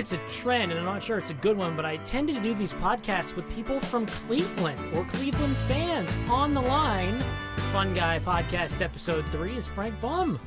It's 0.00 0.12
a 0.12 0.28
trend, 0.28 0.72
and 0.72 0.80
I'm 0.80 0.86
not 0.86 1.02
sure 1.02 1.18
it's 1.18 1.28
a 1.28 1.34
good 1.34 1.58
one, 1.58 1.76
but 1.76 1.84
I 1.84 1.98
tend 1.98 2.28
to 2.28 2.40
do 2.40 2.54
these 2.54 2.72
podcasts 2.72 3.36
with 3.36 3.46
people 3.54 3.78
from 3.80 4.06
Cleveland 4.06 4.96
or 4.96 5.04
Cleveland 5.04 5.54
fans 5.68 6.10
on 6.30 6.54
the 6.54 6.62
line. 6.62 7.22
Fun 7.70 7.92
Guy 7.92 8.18
Podcast 8.18 8.80
Episode 8.80 9.26
3 9.30 9.58
is 9.58 9.66
Frank 9.66 10.00
Bumb. 10.00 10.40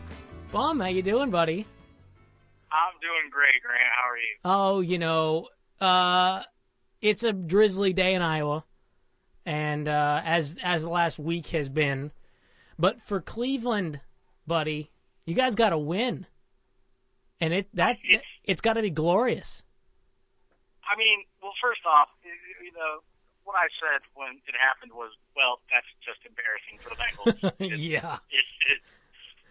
Bumb, 0.52 0.80
how 0.80 0.88
you 0.88 1.04
doing, 1.04 1.30
buddy? 1.30 1.68
I'm 2.72 3.00
doing 3.00 3.30
great, 3.30 3.62
Grant. 3.64 3.84
How 3.96 4.10
are 4.10 4.18
you? 4.18 4.36
Oh, 4.44 4.82
you 4.82 4.98
know, 4.98 5.50
uh, 5.80 6.41
it's 6.99 7.24
a 7.24 7.32
drizzly 7.32 7.94
day 7.94 8.16
in 8.16 8.24
Iowa, 8.24 8.66
and 9.46 9.88
uh, 9.88 10.22
as 10.26 10.58
as 10.63 10.82
the 10.82 10.90
last 10.90 11.20
week 11.20 11.46
has 11.49 11.70
been, 11.70 12.12
but 12.80 13.04
for 13.04 13.22
Cleveland, 13.22 13.99
buddy, 14.48 14.90
you 15.27 15.35
guys 15.35 15.54
got 15.54 15.70
to 15.70 15.77
win, 15.77 16.26
and 17.40 17.54
it 17.54 17.68
that 17.73 17.98
It's- 18.04 18.26
it's 18.44 18.62
got 18.62 18.73
to 18.73 18.82
be 18.82 18.90
glorious. 18.90 19.64
I 20.84 20.96
mean, 20.96 21.26
well, 21.41 21.54
first 21.62 21.86
off, 21.86 22.10
you 22.24 22.72
know, 22.76 23.02
what 23.44 23.55
I 23.55 23.68
said 23.80 24.04
when 24.14 24.40
it 24.46 24.55
happened 24.55 24.91
was, 24.94 25.12
well, 25.36 25.62
that's 25.72 25.88
just 26.04 26.20
embarrassing 26.27 26.80
for 26.80 26.90
the 26.91 27.00
Bengals. 27.00 27.40
It's- 27.60 27.80
yeah, 27.80 28.20
It's, 28.30 28.54
it's 28.70 28.86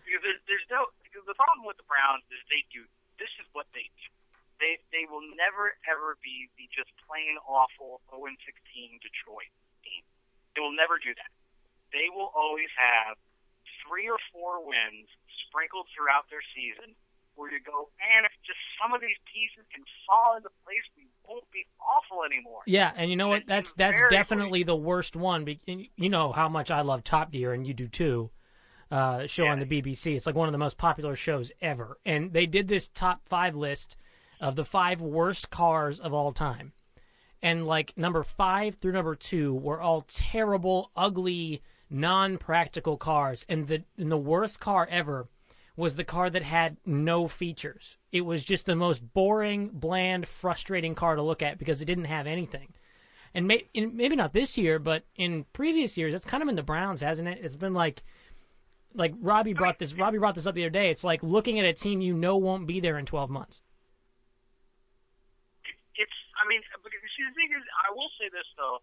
because 0.05 0.23
there's, 0.23 0.41
there's 0.47 0.69
no 0.71 0.87
because 1.03 1.25
the 1.27 1.35
problem 1.35 1.65
with 1.67 1.77
the 1.77 1.85
Browns 1.89 2.25
is 2.31 2.41
they 2.49 2.65
do 2.73 2.85
this 3.19 3.31
is 3.41 3.47
what 3.53 3.67
they 3.75 3.89
do. 4.01 4.09
They 4.61 4.79
they 4.93 5.05
will 5.11 5.25
never 5.37 5.75
ever 5.89 6.17
be 6.23 6.49
the 6.57 6.69
just 6.73 6.93
plain 7.09 7.37
awful 7.49 8.01
0 8.13 8.29
16 8.47 9.01
Detroit 9.03 9.51
team. 9.85 10.05
They 10.55 10.61
will 10.61 10.73
never 10.77 10.99
do 11.01 11.13
that. 11.17 11.33
They 11.93 12.09
will 12.13 12.33
always 12.37 12.71
have 12.77 13.17
three 13.85 14.09
or 14.09 14.21
four 14.33 14.65
wins 14.65 15.09
sprinkled 15.49 15.89
throughout 15.93 16.29
their 16.31 16.45
season 16.55 16.95
where 17.35 17.51
you 17.53 17.61
go, 17.65 17.89
man, 17.99 18.25
if 18.25 18.33
just 18.47 18.59
some 18.81 18.93
of 18.95 19.01
these 19.01 19.17
pieces 19.33 19.65
can 19.75 19.85
fall 20.07 20.37
into 20.37 20.49
place, 20.65 20.83
we 20.97 21.05
won't 21.29 21.45
be 21.53 21.67
awful 21.81 22.25
anymore. 22.25 22.61
yeah, 22.67 22.93
and 22.97 23.11
you 23.11 23.17
know 23.17 23.29
what? 23.29 23.45
That's 23.47 23.73
that's 23.73 24.01
definitely 24.11 24.63
the 24.65 24.77
worst 24.77 25.17
one. 25.17 25.47
You 25.67 26.09
know 26.09 26.33
how 26.33 26.49
much 26.49 26.71
I 26.71 26.83
love 26.83 27.05
Top 27.05 27.33
Gear, 27.33 27.53
and 27.53 27.67
you 27.67 27.75
do 27.75 27.89
too. 27.89 28.31
Uh, 28.91 29.27
show 29.27 29.47
on 29.47 29.59
the 29.59 29.65
BBC. 29.65 30.15
It's 30.17 30.27
like 30.27 30.35
one 30.35 30.49
of 30.49 30.53
the 30.53 30.59
most 30.59 30.77
popular 30.77 31.17
shows 31.17 31.51
ever, 31.63 31.97
and 32.05 32.35
they 32.35 32.45
did 32.45 32.69
this 32.69 32.89
top 32.89 33.23
five 33.27 33.57
list 33.57 33.97
of 34.39 34.55
the 34.55 34.67
five 34.67 35.01
worst 35.01 35.49
cars 35.49 35.99
of 35.99 36.13
all 36.13 36.33
time. 36.33 36.73
and 37.43 37.67
like 37.67 37.97
number 37.97 38.23
five 38.23 38.75
through 38.75 38.93
number 38.93 39.15
two 39.15 39.55
were 39.55 39.81
all 39.81 40.03
terrible, 40.03 40.91
ugly, 40.95 41.63
non-practical 41.89 42.97
cars, 42.99 43.47
and 43.49 43.67
the 43.69 43.83
and 43.97 44.11
the 44.13 44.19
worst 44.19 44.61
car 44.61 44.87
ever 44.91 45.29
was 45.77 45.97
the 45.97 46.05
car 46.05 46.29
that 46.31 46.43
had 46.43 46.77
no 46.85 47.29
features. 47.29 47.97
It 48.11 48.23
was 48.23 48.45
just 48.45 48.67
the 48.67 48.77
most 48.77 49.13
boring, 49.15 49.71
bland, 49.73 50.29
frustrating 50.29 50.95
car 50.95 51.17
to 51.17 51.23
look 51.23 51.43
at 51.43 51.59
because 51.59 51.81
it 51.81 51.87
didn't 51.87 52.05
have 52.05 52.27
anything. 52.27 52.75
And 53.35 53.49
may, 53.49 53.69
in, 53.73 53.97
maybe 53.97 54.15
not 54.15 54.35
this 54.35 54.59
year, 54.59 54.79
but 54.79 55.05
in 55.17 55.47
previous 55.55 55.97
years, 55.97 56.13
it's 56.13 56.27
kind 56.27 56.43
of 56.43 56.47
been 56.47 56.57
the 56.57 56.63
Browns, 56.63 57.01
hasn't 57.01 57.29
it? 57.29 57.39
It's 57.43 57.57
been 57.57 57.73
like, 57.73 58.03
like 58.95 59.15
Robbie 59.21 59.55
brought 59.55 59.79
this. 59.79 59.95
Robbie 59.95 60.19
brought 60.19 60.35
this 60.35 60.47
up 60.47 60.55
the 60.55 60.65
other 60.65 60.71
day. 60.71 60.91
It's 60.91 61.05
like 61.05 61.23
looking 61.23 61.59
at 61.59 61.65
a 61.65 61.73
team 61.73 62.03
you 62.03 62.13
know 62.13 62.37
won't 62.37 62.67
be 62.67 62.79
there 62.79 62.99
in 62.99 63.07
twelve 63.07 63.31
months. 63.31 63.63
it's 65.97 66.19
I 66.37 66.49
mean 66.49 66.61
see 67.17 67.25
the 67.29 67.35
thing 67.37 67.53
is 67.53 67.65
I 67.89 67.93
will 67.93 68.09
say 68.21 68.29
this 68.33 68.49
though, 68.57 68.81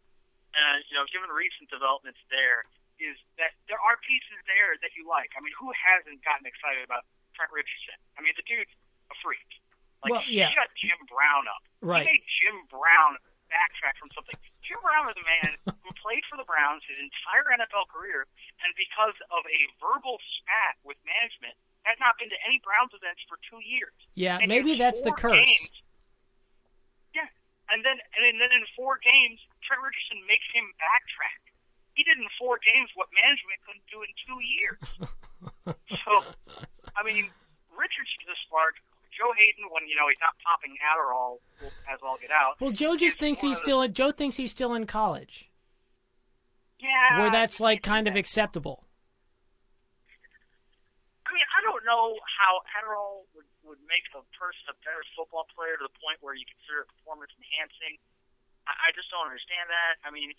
and 0.53 0.81
you 0.89 0.97
know 0.97 1.05
given 1.13 1.29
recent 1.29 1.69
developments 1.69 2.21
there 2.29 2.65
is 2.99 3.15
that 3.39 3.55
there 3.71 3.79
are 3.79 3.95
pieces 4.05 4.37
there 4.45 4.75
that 4.83 4.91
you 4.93 5.07
like. 5.07 5.31
I 5.35 5.41
mean 5.41 5.55
who 5.57 5.71
hasn't 5.75 6.19
gotten 6.23 6.43
excited 6.45 6.83
about 6.83 7.07
Trent 7.33 7.49
Richardson? 7.55 7.95
I 8.15 8.23
mean 8.23 8.35
the 8.35 8.43
dude's 8.45 8.71
a 9.09 9.15
freak. 9.23 9.47
Like 10.03 10.11
Well, 10.15 10.23
yeah. 10.27 10.47
he 10.51 10.55
got 10.55 10.69
Jim 10.79 10.99
Brown 11.09 11.47
up. 11.49 11.63
Right. 11.83 12.03
He 12.07 12.19
made 12.19 12.23
Jim 12.39 12.57
Brown 12.71 13.19
backtrack 13.51 13.97
from 13.97 14.07
something. 14.13 14.37
Jim 14.61 14.77
Brown 14.85 15.09
is 15.09 15.17
a 15.17 15.25
man 15.25 15.51
who 15.83 15.91
played 15.99 16.21
for 16.29 16.37
the 16.37 16.45
Browns 16.45 16.85
his 16.85 16.95
entire 17.01 17.49
NFL 17.57 17.89
career, 17.89 18.29
and 18.61 18.69
because 18.77 19.17
of 19.33 19.41
a 19.49 19.59
verbal 19.81 20.21
spat 20.37 20.77
with 20.85 20.95
management, 21.03 21.57
has 21.83 21.97
not 21.97 22.13
been 22.21 22.29
to 22.29 22.37
any 22.45 22.61
Browns 22.61 22.93
events 22.93 23.25
for 23.25 23.41
two 23.49 23.57
years. 23.65 23.91
Yeah, 24.13 24.37
And 24.37 24.47
maybe 24.53 24.77
that's 24.77 25.01
the 25.01 25.09
curse. 25.11 25.33
games- 25.41 25.81
yeah, 27.17 27.25
and 27.73 27.81
then 27.81 27.97
and 27.97 28.37
then 28.37 28.51
in 28.53 28.63
four 28.77 29.01
games, 29.01 29.41
Trent 29.65 29.81
Richardson 29.81 30.21
makes 30.29 30.45
him 30.53 30.69
backtrack. 30.77 31.41
He 31.99 32.07
did 32.07 32.15
in 32.15 32.31
four 32.39 32.55
games 32.63 32.87
what 32.95 33.11
management 33.11 33.59
couldn't 33.67 33.83
do 33.91 33.99
in 34.07 34.11
two 34.23 34.39
years. 34.39 34.79
so, 36.07 36.11
I 36.95 37.03
mean, 37.03 37.27
Richardson's 37.75 38.31
a 38.31 38.39
spark. 38.47 38.79
Joe 39.11 39.35
Haden, 39.35 39.67
when 39.67 39.83
you 39.83 39.99
know 39.99 40.07
he's 40.07 40.23
not 40.23 40.31
popping 40.39 40.79
Adderall 40.79 41.43
as 41.91 41.99
all 41.99 42.15
get 42.15 42.31
out. 42.31 42.55
Well, 42.63 42.71
Joe 42.71 42.95
just 42.95 43.19
thinks 43.19 43.43
he's 43.43 43.59
of 43.59 43.59
the- 43.59 43.67
still 43.67 43.81
in, 43.83 43.91
Joe 43.91 44.15
thinks 44.15 44.39
he's 44.39 44.55
still 44.55 44.71
in 44.79 44.87
college, 44.87 45.51
yeah, 46.79 47.19
where 47.19 47.27
that's 47.27 47.59
like 47.59 47.83
kind 47.83 48.07
do 48.07 48.15
of 48.15 48.15
acceptable. 48.15 48.87
I 51.27 51.35
mean, 51.35 51.43
I 51.51 51.59
don't 51.67 51.83
know 51.83 52.15
how 52.39 52.63
Adderall 52.79 53.27
would, 53.35 53.49
would 53.67 53.83
make 53.91 54.07
a 54.15 54.23
person 54.39 54.71
a 54.71 54.75
better 54.87 55.03
football 55.19 55.51
player 55.51 55.75
to 55.75 55.83
the 55.83 55.95
point 55.99 56.23
where 56.23 56.31
you 56.31 56.47
consider 56.47 56.87
it 56.87 56.89
performance 56.95 57.35
enhancing. 57.35 57.99
I, 58.71 58.87
I 58.87 58.95
just 58.95 59.11
don't 59.11 59.27
understand 59.27 59.67
that. 59.67 59.99
I 60.07 60.15
mean, 60.15 60.31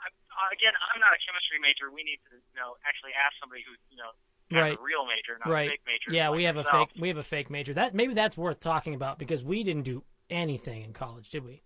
I, 0.00 0.08
I, 0.08 0.48
uh, 0.48 0.56
again, 0.56 0.72
I'm 0.72 1.00
not 1.00 1.12
a 1.12 1.20
chemistry 1.20 1.60
major. 1.60 1.92
We 1.92 2.02
need 2.02 2.18
to, 2.32 2.40
you 2.40 2.56
know, 2.58 2.76
actually 2.88 3.12
ask 3.12 3.36
somebody 3.40 3.62
who, 3.62 3.76
you 3.92 3.96
know, 4.00 4.10
Right. 4.50 4.74
a 4.76 4.82
real 4.82 5.06
major, 5.06 5.38
not 5.38 5.46
right. 5.52 5.68
a 5.68 5.70
fake 5.78 5.86
major. 5.86 6.10
Yeah, 6.10 6.28
like 6.30 6.36
we 6.38 6.44
have 6.44 6.56
a 6.56 6.64
fake 6.64 6.90
we 6.98 7.06
have 7.06 7.18
a 7.18 7.22
fake 7.22 7.50
major. 7.50 7.72
That 7.72 7.94
maybe 7.94 8.14
that's 8.14 8.36
worth 8.36 8.58
talking 8.58 8.94
about 8.98 9.16
because 9.16 9.44
we 9.44 9.62
didn't 9.62 9.84
do 9.84 10.02
anything 10.28 10.82
in 10.82 10.92
college, 10.92 11.30
did 11.30 11.44
we? 11.44 11.62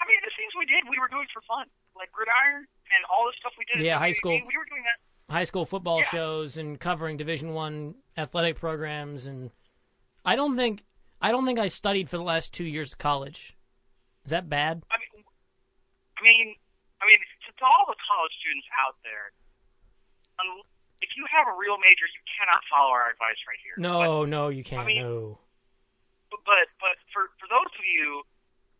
I 0.00 0.04
mean, 0.08 0.16
the 0.24 0.32
things 0.32 0.52
we 0.58 0.64
did, 0.64 0.88
we 0.88 0.98
were 0.98 1.08
doing 1.08 1.26
for 1.32 1.42
fun, 1.42 1.66
like 1.94 2.10
gridiron 2.10 2.64
and 2.64 3.04
all 3.12 3.26
the 3.28 3.34
stuff 3.38 3.52
we 3.58 3.64
did. 3.68 3.84
Yeah, 3.84 3.98
high 3.98 4.12
school. 4.12 4.32
We, 4.32 4.38
we 4.48 4.56
were 4.56 4.64
doing 4.64 4.82
that. 4.84 5.32
High 5.32 5.44
school 5.44 5.66
football 5.66 5.98
Yeah. 6.00 6.08
shows 6.08 6.56
and 6.56 6.80
covering 6.80 7.18
Division 7.18 7.52
One 7.52 7.96
athletic 8.16 8.56
programs, 8.56 9.26
and 9.26 9.50
I 10.24 10.36
don't 10.36 10.56
think 10.56 10.84
I 11.20 11.32
don't 11.32 11.44
think 11.44 11.58
I 11.58 11.66
studied 11.66 12.08
for 12.08 12.16
the 12.16 12.22
last 12.22 12.54
two 12.54 12.64
years 12.64 12.92
of 12.92 12.98
college. 12.98 13.56
Is 14.24 14.30
that 14.30 14.48
bad? 14.48 14.84
I 14.90 14.96
mean, 14.96 15.24
I 16.18 16.22
mean, 16.22 16.54
I 17.04 17.06
mean, 17.06 17.20
to, 17.20 17.52
to 17.52 17.64
all 17.68 17.84
the 17.84 18.00
college 18.00 18.32
students 18.40 18.64
out 18.80 18.96
there, 19.04 19.36
um, 20.40 20.64
if 21.04 21.12
you 21.20 21.28
have 21.28 21.44
a 21.44 21.54
real 21.60 21.76
major, 21.76 22.08
you 22.08 22.22
cannot 22.24 22.64
follow 22.72 22.88
our 22.88 23.12
advice 23.12 23.36
right 23.44 23.60
here. 23.60 23.76
No, 23.76 24.24
no, 24.24 24.48
you 24.48 24.64
can't. 24.64 24.88
mean- 24.88 25.04
no. 25.04 25.36
But 26.32 26.40
but, 26.48 26.66
but 26.80 26.96
for 27.12 27.28
for 27.36 27.46
those 27.46 27.68
of 27.68 27.84
you 27.84 28.24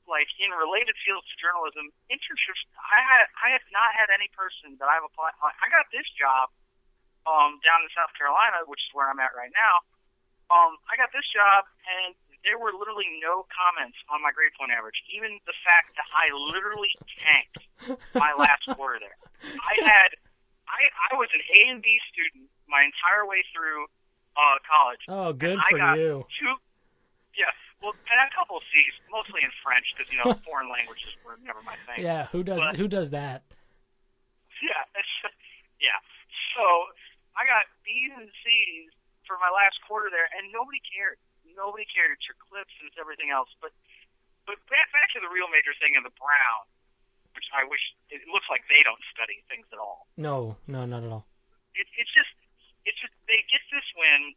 like 0.08 0.26
in 0.40 0.50
related 0.56 0.96
fields 1.04 1.28
to 1.28 1.34
journalism, 1.36 1.92
internships. 2.08 2.64
I 2.80 2.98
had 3.04 3.28
I 3.38 3.48
have 3.52 3.62
not 3.70 3.92
had 3.92 4.08
any 4.08 4.32
person 4.32 4.80
that 4.80 4.88
I've 4.88 5.04
applied. 5.04 5.36
I 5.38 5.68
got 5.68 5.86
this 5.92 6.08
job 6.16 6.48
um 7.28 7.60
down 7.60 7.84
in 7.84 7.88
South 7.92 8.10
Carolina, 8.16 8.64
which 8.66 8.80
is 8.80 8.90
where 8.96 9.06
I'm 9.06 9.20
at 9.20 9.36
right 9.36 9.52
now. 9.52 9.84
Um, 10.48 10.80
I 10.88 10.96
got 10.96 11.12
this 11.12 11.28
job 11.28 11.68
and. 11.84 12.16
There 12.44 12.60
were 12.60 12.76
literally 12.76 13.08
no 13.24 13.48
comments 13.48 13.96
on 14.12 14.20
my 14.20 14.28
grade 14.36 14.52
point 14.54 14.68
average, 14.70 15.00
even 15.08 15.40
the 15.48 15.56
fact 15.64 15.96
that 15.96 16.04
I 16.12 16.28
literally 16.32 16.92
tanked 17.24 17.64
my 18.12 18.36
last 18.36 18.68
quarter 18.76 19.00
there. 19.00 19.16
I 19.56 19.74
had, 19.80 20.12
I, 20.68 20.80
I 21.08 21.16
was 21.16 21.32
an 21.32 21.40
A 21.40 21.60
and 21.72 21.80
B 21.80 21.96
student 22.12 22.52
my 22.68 22.84
entire 22.84 23.24
way 23.24 23.40
through 23.48 23.88
uh, 24.36 24.60
college. 24.68 25.02
Oh, 25.08 25.32
good 25.32 25.56
I 25.56 25.68
for 25.72 25.78
got 25.80 25.96
you. 25.96 26.28
Two, 26.36 26.52
yeah, 27.32 27.48
well, 27.80 27.96
and 27.96 28.20
a 28.20 28.30
couple 28.36 28.60
of 28.60 28.64
C's, 28.68 28.92
mostly 29.08 29.40
in 29.40 29.50
French, 29.64 29.88
because 29.96 30.06
you 30.12 30.20
know 30.20 30.36
foreign 30.46 30.68
languages 30.68 31.16
were 31.24 31.40
never 31.40 31.64
my 31.64 31.80
thing. 31.88 32.04
Yeah, 32.04 32.28
who 32.28 32.44
does 32.44 32.60
But- 32.60 32.76
who 32.76 32.86
does 32.88 33.10
that? 33.16 33.42
Yeah, 34.62 34.84
yeah. 35.80 35.98
So 36.56 36.64
I 37.36 37.44
got 37.44 37.68
B's 37.84 38.12
and 38.16 38.30
C's 38.44 38.92
for 39.28 39.36
my 39.40 39.50
last 39.52 39.80
quarter 39.84 40.08
there, 40.12 40.28
and 40.36 40.48
nobody 40.52 40.80
cared. 40.88 41.16
Nobody 41.54 41.86
cared. 41.86 42.14
It's 42.14 42.26
your 42.26 42.38
clips 42.38 42.74
and 42.82 42.90
it's 42.90 42.98
everything 42.98 43.30
else. 43.30 43.50
But 43.62 43.74
but 44.44 44.60
back, 44.68 44.92
back 44.92 45.08
to 45.16 45.20
the 45.24 45.30
real 45.32 45.48
major 45.48 45.72
thing 45.80 45.96
of 45.96 46.04
the 46.04 46.12
Brown, 46.20 46.68
which 47.32 47.48
I 47.56 47.64
wish 47.64 47.80
it 48.12 48.20
looks 48.28 48.46
like 48.52 48.66
they 48.68 48.84
don't 48.84 49.00
study 49.14 49.40
things 49.48 49.64
at 49.72 49.80
all. 49.80 50.04
No, 50.20 50.60
no, 50.68 50.84
not 50.84 51.00
at 51.00 51.10
all. 51.10 51.24
It, 51.72 51.88
it's 51.96 52.12
just 52.12 52.30
it's 52.84 52.98
just 53.00 53.14
they 53.24 53.40
get 53.48 53.64
this 53.72 53.86
win, 53.96 54.36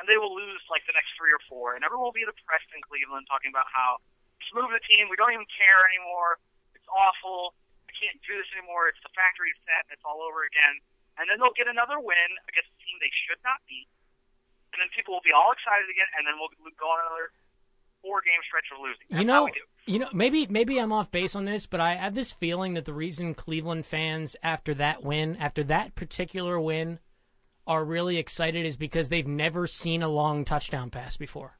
and 0.00 0.08
they 0.08 0.16
will 0.16 0.32
lose 0.32 0.64
like 0.72 0.86
the 0.88 0.96
next 0.96 1.12
three 1.18 1.30
or 1.30 1.42
four, 1.44 1.76
and 1.76 1.84
everyone 1.84 2.08
will 2.08 2.16
be 2.16 2.24
depressed 2.24 2.70
in 2.72 2.80
Cleveland 2.80 3.28
talking 3.28 3.52
about 3.52 3.68
how 3.68 4.00
just 4.40 4.54
move 4.56 4.72
the 4.72 4.82
team. 4.88 5.12
We 5.12 5.16
don't 5.20 5.32
even 5.32 5.48
care 5.52 5.84
anymore. 5.92 6.40
It's 6.74 6.88
awful. 6.88 7.54
I 7.86 7.92
can't 7.94 8.18
do 8.26 8.34
this 8.34 8.48
anymore. 8.56 8.90
It's 8.90 9.00
the 9.04 9.12
factory 9.14 9.54
set. 9.64 9.86
It's 9.92 10.02
all 10.02 10.24
over 10.24 10.44
again. 10.44 10.82
And 11.14 11.30
then 11.30 11.38
they'll 11.38 11.54
get 11.54 11.70
another 11.70 12.02
win 12.02 12.30
against 12.50 12.74
a 12.74 12.78
team 12.82 12.98
they 12.98 13.12
should 13.24 13.38
not 13.46 13.62
beat. 13.70 13.86
And 14.74 14.82
then 14.82 14.90
people 14.90 15.14
will 15.14 15.22
be 15.24 15.30
all 15.30 15.54
excited 15.54 15.86
again, 15.86 16.10
and 16.18 16.26
then 16.26 16.34
we'll 16.34 16.50
go 16.74 16.86
on 16.90 16.98
another 17.06 17.30
four-game 18.02 18.42
stretch 18.42 18.66
of 18.74 18.82
losing. 18.82 19.06
That's 19.08 19.22
You 19.22 19.26
know, 19.26 19.48
you 19.86 19.98
know, 20.02 20.10
maybe 20.12 20.46
maybe 20.50 20.78
I'm 20.78 20.92
off 20.92 21.10
base 21.10 21.36
on 21.36 21.44
this, 21.44 21.66
but 21.66 21.80
I 21.80 21.94
have 21.94 22.14
this 22.14 22.32
feeling 22.32 22.74
that 22.74 22.84
the 22.84 22.92
reason 22.92 23.34
Cleveland 23.34 23.86
fans 23.86 24.34
after 24.42 24.74
that 24.74 25.02
win, 25.02 25.36
after 25.36 25.62
that 25.64 25.94
particular 25.94 26.58
win, 26.58 26.98
are 27.66 27.84
really 27.84 28.18
excited 28.18 28.66
is 28.66 28.76
because 28.76 29.08
they've 29.08 29.26
never 29.26 29.66
seen 29.66 30.02
a 30.02 30.08
long 30.08 30.44
touchdown 30.44 30.90
pass 30.90 31.16
before. 31.16 31.58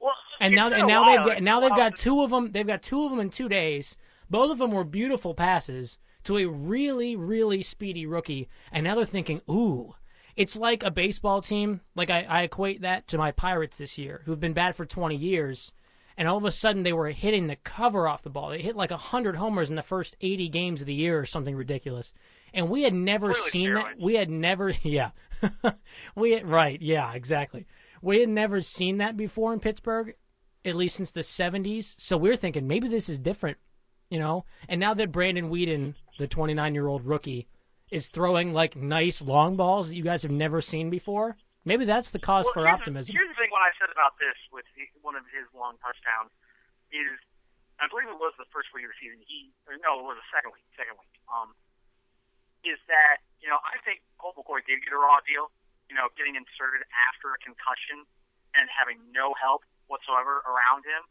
Well, 0.00 0.14
And 0.40 0.54
now, 0.54 0.70
and 0.70 0.86
now 0.86 1.04
they've 1.04 1.26
got, 1.26 1.42
now 1.42 1.60
they've 1.60 1.70
got 1.70 1.96
two 1.96 2.22
of 2.22 2.30
them. 2.30 2.52
They've 2.52 2.66
got 2.66 2.82
two 2.82 3.04
of 3.04 3.10
them 3.10 3.20
in 3.20 3.30
two 3.30 3.48
days. 3.48 3.96
Both 4.28 4.50
of 4.50 4.58
them 4.58 4.72
were 4.72 4.84
beautiful 4.84 5.34
passes 5.34 5.98
to 6.24 6.38
a 6.38 6.46
really, 6.46 7.16
really 7.16 7.62
speedy 7.62 8.06
rookie. 8.06 8.48
And 8.72 8.84
now 8.84 8.94
they're 8.94 9.04
thinking, 9.04 9.42
ooh, 9.48 9.94
it's 10.40 10.56
like 10.56 10.82
a 10.82 10.90
baseball 10.90 11.42
team. 11.42 11.82
Like 11.94 12.08
I, 12.08 12.22
I 12.22 12.42
equate 12.44 12.80
that 12.80 13.06
to 13.08 13.18
my 13.18 13.30
Pirates 13.30 13.76
this 13.76 13.98
year, 13.98 14.22
who've 14.24 14.40
been 14.40 14.54
bad 14.54 14.74
for 14.74 14.86
20 14.86 15.14
years. 15.14 15.70
And 16.16 16.26
all 16.26 16.38
of 16.38 16.46
a 16.46 16.50
sudden, 16.50 16.82
they 16.82 16.94
were 16.94 17.10
hitting 17.10 17.46
the 17.46 17.56
cover 17.56 18.08
off 18.08 18.22
the 18.22 18.30
ball. 18.30 18.48
They 18.48 18.62
hit 18.62 18.74
like 18.74 18.90
100 18.90 19.36
homers 19.36 19.68
in 19.68 19.76
the 19.76 19.82
first 19.82 20.16
80 20.22 20.48
games 20.48 20.80
of 20.80 20.86
the 20.86 20.94
year 20.94 21.18
or 21.18 21.26
something 21.26 21.54
ridiculous. 21.54 22.14
And 22.54 22.70
we 22.70 22.84
had 22.84 22.94
never 22.94 23.34
Clearly 23.34 23.50
seen 23.50 23.74
that. 23.74 24.00
We 24.00 24.14
had 24.14 24.30
never, 24.30 24.70
yeah. 24.82 25.10
we 26.14 26.32
had, 26.32 26.48
right, 26.48 26.80
yeah, 26.80 27.12
exactly. 27.12 27.66
We 28.00 28.20
had 28.20 28.30
never 28.30 28.62
seen 28.62 28.96
that 28.96 29.18
before 29.18 29.52
in 29.52 29.60
Pittsburgh, 29.60 30.14
at 30.64 30.74
least 30.74 30.96
since 30.96 31.10
the 31.10 31.20
70s. 31.20 31.94
So 31.98 32.16
we're 32.16 32.36
thinking 32.36 32.66
maybe 32.66 32.88
this 32.88 33.10
is 33.10 33.18
different, 33.18 33.58
you 34.08 34.18
know? 34.18 34.46
And 34.70 34.80
now 34.80 34.94
that 34.94 35.12
Brandon 35.12 35.50
Weeden, 35.50 35.96
the 36.18 36.26
29 36.26 36.74
year 36.74 36.86
old 36.86 37.04
rookie, 37.04 37.46
is 37.90 38.08
throwing 38.08 38.52
like 38.54 38.76
nice 38.76 39.20
long 39.20 39.56
balls 39.56 39.88
that 39.90 39.96
you 39.96 40.02
guys 40.02 40.22
have 40.22 40.32
never 40.32 40.62
seen 40.62 40.90
before, 40.90 41.36
maybe 41.64 41.84
that's 41.84 42.10
the 42.10 42.22
cause 42.22 42.46
Well, 42.46 42.54
for 42.54 42.64
here's 42.66 42.78
optimism. 42.80 43.12
The, 43.12 43.18
here's 43.18 43.30
the 43.34 43.38
thing: 43.38 43.50
what 43.50 43.62
I 43.66 43.74
said 43.78 43.90
about 43.90 44.18
this 44.22 44.38
with 44.54 44.66
one 45.02 45.16
of 45.16 45.26
his 45.34 45.46
long 45.54 45.76
touchdowns 45.82 46.30
is, 46.94 47.18
I 47.82 47.90
believe 47.90 48.06
it 48.06 48.18
was 48.18 48.34
the 48.38 48.48
first 48.54 48.70
week 48.70 48.86
of 48.86 48.94
the 48.94 48.98
season. 49.02 49.18
He, 49.26 49.50
or 49.66 49.74
no, 49.82 50.00
it 50.00 50.06
was 50.06 50.18
the 50.18 50.28
second 50.30 50.54
week. 50.54 50.66
Second 50.78 50.96
week. 50.98 51.14
Um, 51.26 51.54
is 52.60 52.76
that 52.92 53.24
you 53.40 53.48
know 53.48 53.58
I 53.64 53.80
think 53.82 54.04
Colt 54.20 54.36
McCoy 54.36 54.60
did 54.64 54.84
get 54.84 54.92
a 54.92 55.00
raw 55.00 55.20
deal. 55.24 55.50
You 55.88 55.98
know, 55.98 56.06
getting 56.14 56.38
inserted 56.38 56.86
after 57.10 57.34
a 57.34 57.38
concussion 57.42 58.06
and 58.54 58.70
having 58.70 59.02
no 59.10 59.34
help 59.34 59.66
whatsoever 59.90 60.38
around 60.46 60.86
him. 60.86 61.02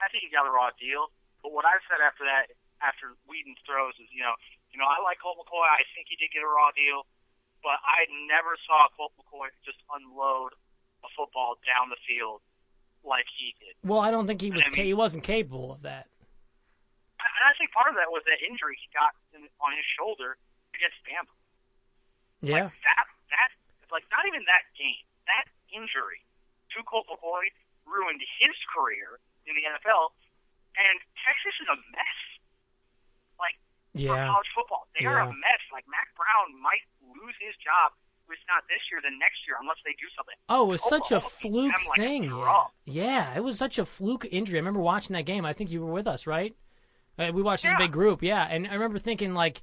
I 0.00 0.08
think 0.08 0.24
he 0.24 0.32
got 0.32 0.48
a 0.48 0.52
raw 0.52 0.72
deal. 0.80 1.12
But 1.44 1.52
what 1.52 1.68
I've 1.68 1.84
said 1.84 2.00
after 2.00 2.24
that, 2.24 2.56
after 2.80 3.12
Weeden's 3.28 3.60
throws, 3.68 3.92
is 4.00 4.08
you 4.08 4.24
know, 4.24 4.32
you 4.74 4.82
know, 4.82 4.90
I 4.90 4.98
like 5.06 5.22
Colt 5.22 5.38
McCoy. 5.38 5.62
I 5.64 5.86
think 5.94 6.10
he 6.10 6.18
did 6.18 6.34
get 6.34 6.42
a 6.42 6.50
raw 6.50 6.74
deal 6.74 7.06
but 7.64 7.80
I 7.80 8.04
never 8.28 8.60
saw 8.68 8.92
Colt 8.92 9.16
McCoy 9.16 9.48
just 9.64 9.80
unload 9.88 10.52
a 11.00 11.08
football 11.16 11.56
down 11.64 11.88
the 11.88 11.96
field 12.04 12.44
like 13.00 13.24
he 13.40 13.56
did. 13.56 13.72
Well, 13.80 14.04
I 14.04 14.12
don't 14.12 14.28
think 14.28 14.44
he 14.44 14.52
was 14.52 14.68
I 14.68 14.68
ca- 14.68 14.84
mean- 14.84 14.92
he 14.92 14.92
wasn't 14.92 15.24
capable 15.24 15.72
of 15.72 15.80
that. 15.88 16.12
And 17.24 17.42
I 17.48 17.56
think 17.56 17.72
part 17.72 17.88
of 17.88 17.96
that 17.96 18.12
was 18.12 18.20
that 18.28 18.44
injury 18.44 18.76
he 18.76 18.84
got 18.92 19.16
in, 19.32 19.48
on 19.64 19.72
his 19.72 19.88
shoulder 19.96 20.36
against 20.76 21.00
Bama. 21.08 21.32
Yeah. 22.44 22.68
Like 22.68 22.76
that, 22.84 23.06
that, 23.32 23.50
like 23.88 24.04
not 24.12 24.28
even 24.28 24.44
that 24.44 24.68
game. 24.76 25.00
That 25.24 25.48
injury 25.72 26.20
to 26.76 26.84
Colt 26.84 27.08
McCoy 27.08 27.48
ruined 27.88 28.20
his 28.20 28.56
career 28.76 29.24
in 29.48 29.56
the 29.56 29.64
NFL, 29.64 30.12
and 30.76 31.00
Texas 31.24 31.56
is 31.64 31.68
a 31.72 31.80
mess. 31.96 32.20
Like 33.94 34.06
for 34.06 34.14
Yeah. 34.16 34.26
college 34.26 34.50
football, 34.54 34.86
they 34.98 35.06
are 35.06 35.20
a 35.20 35.26
mess. 35.26 35.62
Like 35.72 35.84
Mack 35.88 36.08
Brown 36.16 36.60
might 36.60 36.82
lose 37.02 37.34
his 37.40 37.54
job. 37.62 37.92
If 38.26 38.32
it's 38.40 38.42
not 38.48 38.64
this 38.68 38.80
year, 38.90 39.00
then 39.02 39.18
next 39.18 39.36
year, 39.46 39.56
unless 39.60 39.76
they 39.84 39.92
do 39.92 40.08
something. 40.16 40.34
Oh, 40.48 40.64
it 40.64 40.68
was 40.68 40.82
such 40.82 41.12
a 41.12 41.20
fluke 41.20 41.74
them 41.76 41.86
like 41.90 41.98
thing. 42.00 42.24
Yeah. 42.24 42.64
yeah, 42.86 43.36
it 43.36 43.44
was 43.44 43.58
such 43.58 43.78
a 43.78 43.84
fluke 43.84 44.26
injury. 44.30 44.56
I 44.58 44.60
remember 44.60 44.80
watching 44.80 45.12
that 45.14 45.26
game. 45.26 45.44
I 45.44 45.52
think 45.52 45.70
you 45.70 45.82
were 45.84 45.92
with 45.92 46.06
us, 46.06 46.26
right? 46.26 46.54
Uh, 47.18 47.30
we 47.34 47.42
watched 47.42 47.64
as 47.66 47.72
a 47.74 47.78
big 47.78 47.92
group, 47.92 48.22
yeah. 48.22 48.46
And 48.50 48.66
I 48.66 48.72
remember 48.74 48.98
thinking, 48.98 49.34
like, 49.34 49.62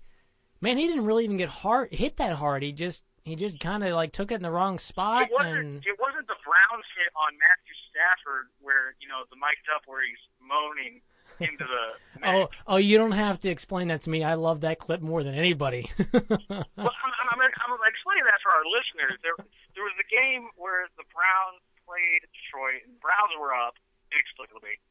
man, 0.62 0.78
he 0.78 0.88
didn't 0.88 1.06
really 1.06 1.24
even 1.26 1.38
get 1.38 1.50
hard 1.50 1.92
hit 1.92 2.18
that 2.18 2.34
hard. 2.36 2.62
He 2.64 2.72
just 2.72 3.04
he 3.26 3.36
just 3.36 3.60
kind 3.60 3.84
of 3.84 3.94
like 3.96 4.12
took 4.14 4.32
it 4.32 4.36
in 4.36 4.42
the 4.44 4.52
wrong 4.52 4.78
spot. 4.80 5.24
It 5.24 5.30
wasn't. 5.34 5.58
and 5.58 5.78
It 5.86 5.98
wasn't 6.00 6.21
Browns 6.52 6.84
hit 7.00 7.08
on 7.16 7.32
Matthew 7.40 7.76
Stafford 7.88 8.52
where 8.60 9.00
you 9.00 9.08
know 9.08 9.24
the 9.32 9.40
mic'd 9.40 9.72
up 9.72 9.88
where 9.88 10.04
he's 10.04 10.20
moaning 10.44 11.00
into 11.40 11.64
the. 11.64 11.84
oh, 12.28 12.52
oh, 12.68 12.76
you 12.76 13.00
don't 13.00 13.16
have 13.16 13.40
to 13.48 13.50
explain 13.50 13.88
that 13.88 14.04
to 14.04 14.10
me. 14.12 14.20
I 14.20 14.36
love 14.36 14.60
that 14.68 14.84
clip 14.84 15.00
more 15.00 15.24
than 15.24 15.36
anybody. 15.36 15.88
Well, 16.52 16.92
I'm, 16.92 17.14
I'm, 17.32 17.40
I'm, 17.40 17.78
I'm 17.78 17.88
explaining 17.88 18.26
that 18.26 18.42
for 18.42 18.52
our 18.52 18.66
listeners. 18.66 19.16
There, 19.22 19.38
there 19.78 19.86
was 19.86 19.96
a 20.02 20.08
game 20.10 20.50
where 20.58 20.90
the 20.98 21.06
Browns 21.14 21.62
played 21.86 22.26
Detroit, 22.34 22.84
and 22.84 22.98
the 22.98 23.04
Browns 23.04 23.32
were 23.38 23.54
up 23.54 23.78
inexplicably, 24.10 24.82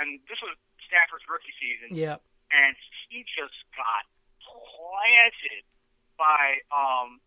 and 0.00 0.18
this 0.26 0.40
was 0.40 0.56
Stafford's 0.88 1.22
rookie 1.28 1.52
season, 1.60 1.94
yeah. 1.94 2.18
and 2.50 2.72
he 3.12 3.22
just 3.28 3.54
got 3.76 4.08
planted 4.40 5.62
by 6.16 6.64
um, 6.72 7.20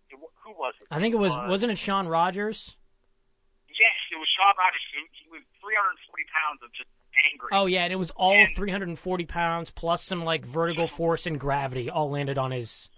who 0.44 0.52
was 0.58 0.74
it? 0.82 0.88
I 0.90 1.00
think 1.00 1.14
it 1.14 1.22
was 1.22 1.36
Uh, 1.36 1.46
wasn't 1.48 1.72
it 1.72 1.78
Shaun 1.78 2.08
Rogers? 2.08 2.76
Yes, 3.78 3.98
it 4.12 4.18
was 4.18 4.28
Shaun 4.34 4.54
Rogers. 4.58 4.82
He, 4.94 5.00
he 5.24 5.28
was 5.30 5.44
340 5.62 6.26
pounds 6.34 6.60
of 6.66 6.70
just 6.74 6.90
angry. 7.30 7.50
Oh 7.54 7.66
yeah, 7.70 7.86
and 7.86 7.94
it 7.94 8.02
was 8.02 8.10
all 8.18 8.34
And- 8.34 8.50
340 8.56 8.98
pounds 9.26 9.70
plus 9.72 10.02
some 10.04 10.26
like 10.26 10.46
vertical 10.46 10.88
force 10.88 11.26
and 11.26 11.40
gravity 11.40 11.90
all 11.90 12.10
landed 12.10 12.38
on 12.38 12.52
his 12.52 12.90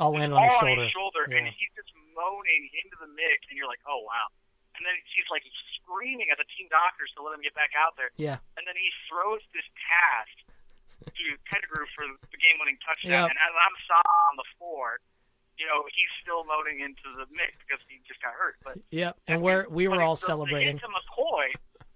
all 0.00 0.12
landed 0.16 0.34
on 0.34 0.42
his 0.44 0.52
on 0.58 0.60
shoulder. 0.66 0.82
his 0.82 0.92
shoulder, 0.92 1.22
Yeah. 1.30 1.36
and 1.38 1.46
he's 1.54 1.70
just 1.78 1.92
moaning 2.16 2.66
into 2.82 2.96
the 2.98 3.06
mic, 3.14 3.40
and 3.48 3.54
you're 3.56 3.68
like, 3.70 3.82
oh 3.86 4.02
wow. 4.04 4.26
And 4.74 4.82
then 4.82 4.96
he's 5.14 5.28
like 5.30 5.46
screaming 5.78 6.28
at 6.34 6.38
the 6.42 6.48
team 6.58 6.66
doctors 6.66 7.12
to 7.14 7.22
let 7.22 7.30
him 7.36 7.42
get 7.46 7.54
back 7.54 7.70
out 7.78 7.94
there. 7.94 8.10
Yeah. 8.18 8.42
And 8.58 8.66
then 8.66 8.74
he 8.74 8.90
throws 9.06 9.38
this 9.54 9.62
pass 9.86 10.26
to 11.06 11.24
Pettigrew 11.46 11.86
for 11.94 12.02
the 12.32 12.38
game-winning 12.42 12.80
touchdown, 12.82 13.28
Yep. 13.28 13.30
and 13.30 13.38
as 13.38 13.52
I'm 13.54 13.76
saw 13.86 14.02
on 14.02 14.34
the 14.40 14.48
floor, 14.58 14.98
you 15.58 15.66
know, 15.70 15.86
he's 15.94 16.10
still 16.22 16.42
moaning 16.44 16.80
into 16.82 17.06
the 17.18 17.26
mic 17.30 17.54
because 17.62 17.80
he 17.86 18.00
just 18.06 18.18
got 18.22 18.34
hurt. 18.34 18.56
But 18.64 18.78
yeah, 18.90 19.12
And 19.28 19.40
we're 19.42 19.68
we 19.70 19.86
were 19.88 20.02
all 20.02 20.14
the- 20.18 20.26
celebrating. 20.26 20.76
The 20.76 20.82
hit 20.82 20.88
to 20.88 20.92
McCoy, 20.92 21.46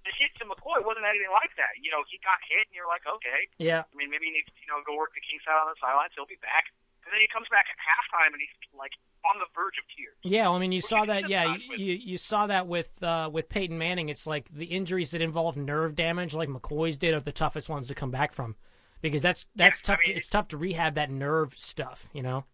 the 0.06 0.12
hit 0.14 0.30
to 0.40 0.44
McCoy 0.46 0.78
wasn't 0.86 1.04
anything 1.08 1.32
like 1.34 1.52
that. 1.58 1.74
You 1.82 1.90
know, 1.90 2.02
he 2.06 2.16
got 2.22 2.38
hit, 2.46 2.66
and 2.70 2.74
you're 2.78 2.88
like, 2.88 3.02
okay, 3.06 3.50
Yeah. 3.58 3.82
I 3.88 3.94
mean, 3.98 4.08
maybe 4.10 4.30
he 4.30 4.38
needs 4.38 4.48
to, 4.48 4.58
you 4.62 4.68
know, 4.70 4.78
go 4.86 4.94
work 4.96 5.12
the 5.14 5.24
king 5.24 5.38
side 5.44 5.58
on 5.58 5.68
the 5.68 5.78
sidelines. 5.82 6.14
He'll 6.14 6.30
be 6.30 6.38
back. 6.40 6.70
And 7.04 7.12
then 7.12 7.20
he 7.24 7.28
comes 7.32 7.48
back 7.48 7.64
at 7.72 7.78
halftime 7.80 8.32
and 8.36 8.40
he's 8.40 8.52
like 8.76 8.92
on 9.24 9.40
the 9.40 9.46
verge 9.56 9.74
of 9.80 9.84
tears. 9.96 10.12
Yeah, 10.22 10.42
well, 10.52 10.56
I 10.56 10.58
mean, 10.60 10.72
you 10.72 10.78
Which 10.84 10.92
saw 10.92 11.04
that. 11.06 11.28
Yeah, 11.28 11.56
you, 11.76 11.94
you 11.94 12.18
saw 12.18 12.46
that 12.46 12.66
with 12.68 13.02
uh, 13.02 13.30
with 13.32 13.48
Peyton 13.48 13.78
Manning. 13.78 14.08
It's 14.10 14.26
like 14.26 14.46
the 14.52 14.66
injuries 14.66 15.10
that 15.12 15.22
involve 15.22 15.56
nerve 15.56 15.94
damage, 15.94 16.34
like 16.34 16.48
McCoy's 16.50 16.98
did, 16.98 17.14
are 17.14 17.20
the 17.20 17.32
toughest 17.32 17.68
ones 17.70 17.88
to 17.88 17.94
come 17.94 18.10
back 18.10 18.32
from, 18.34 18.56
because 19.00 19.22
that's 19.22 19.46
that's 19.56 19.80
Yeah, 19.88 19.94
I 19.94 19.96
tough. 19.96 20.04
to, 20.04 20.08
mean, 20.10 20.18
it's 20.18 20.28
tough 20.28 20.48
to 20.48 20.58
rehab 20.58 20.94
that 20.96 21.10
nerve 21.10 21.54
stuff. 21.56 22.08
You 22.12 22.22
know. 22.22 22.44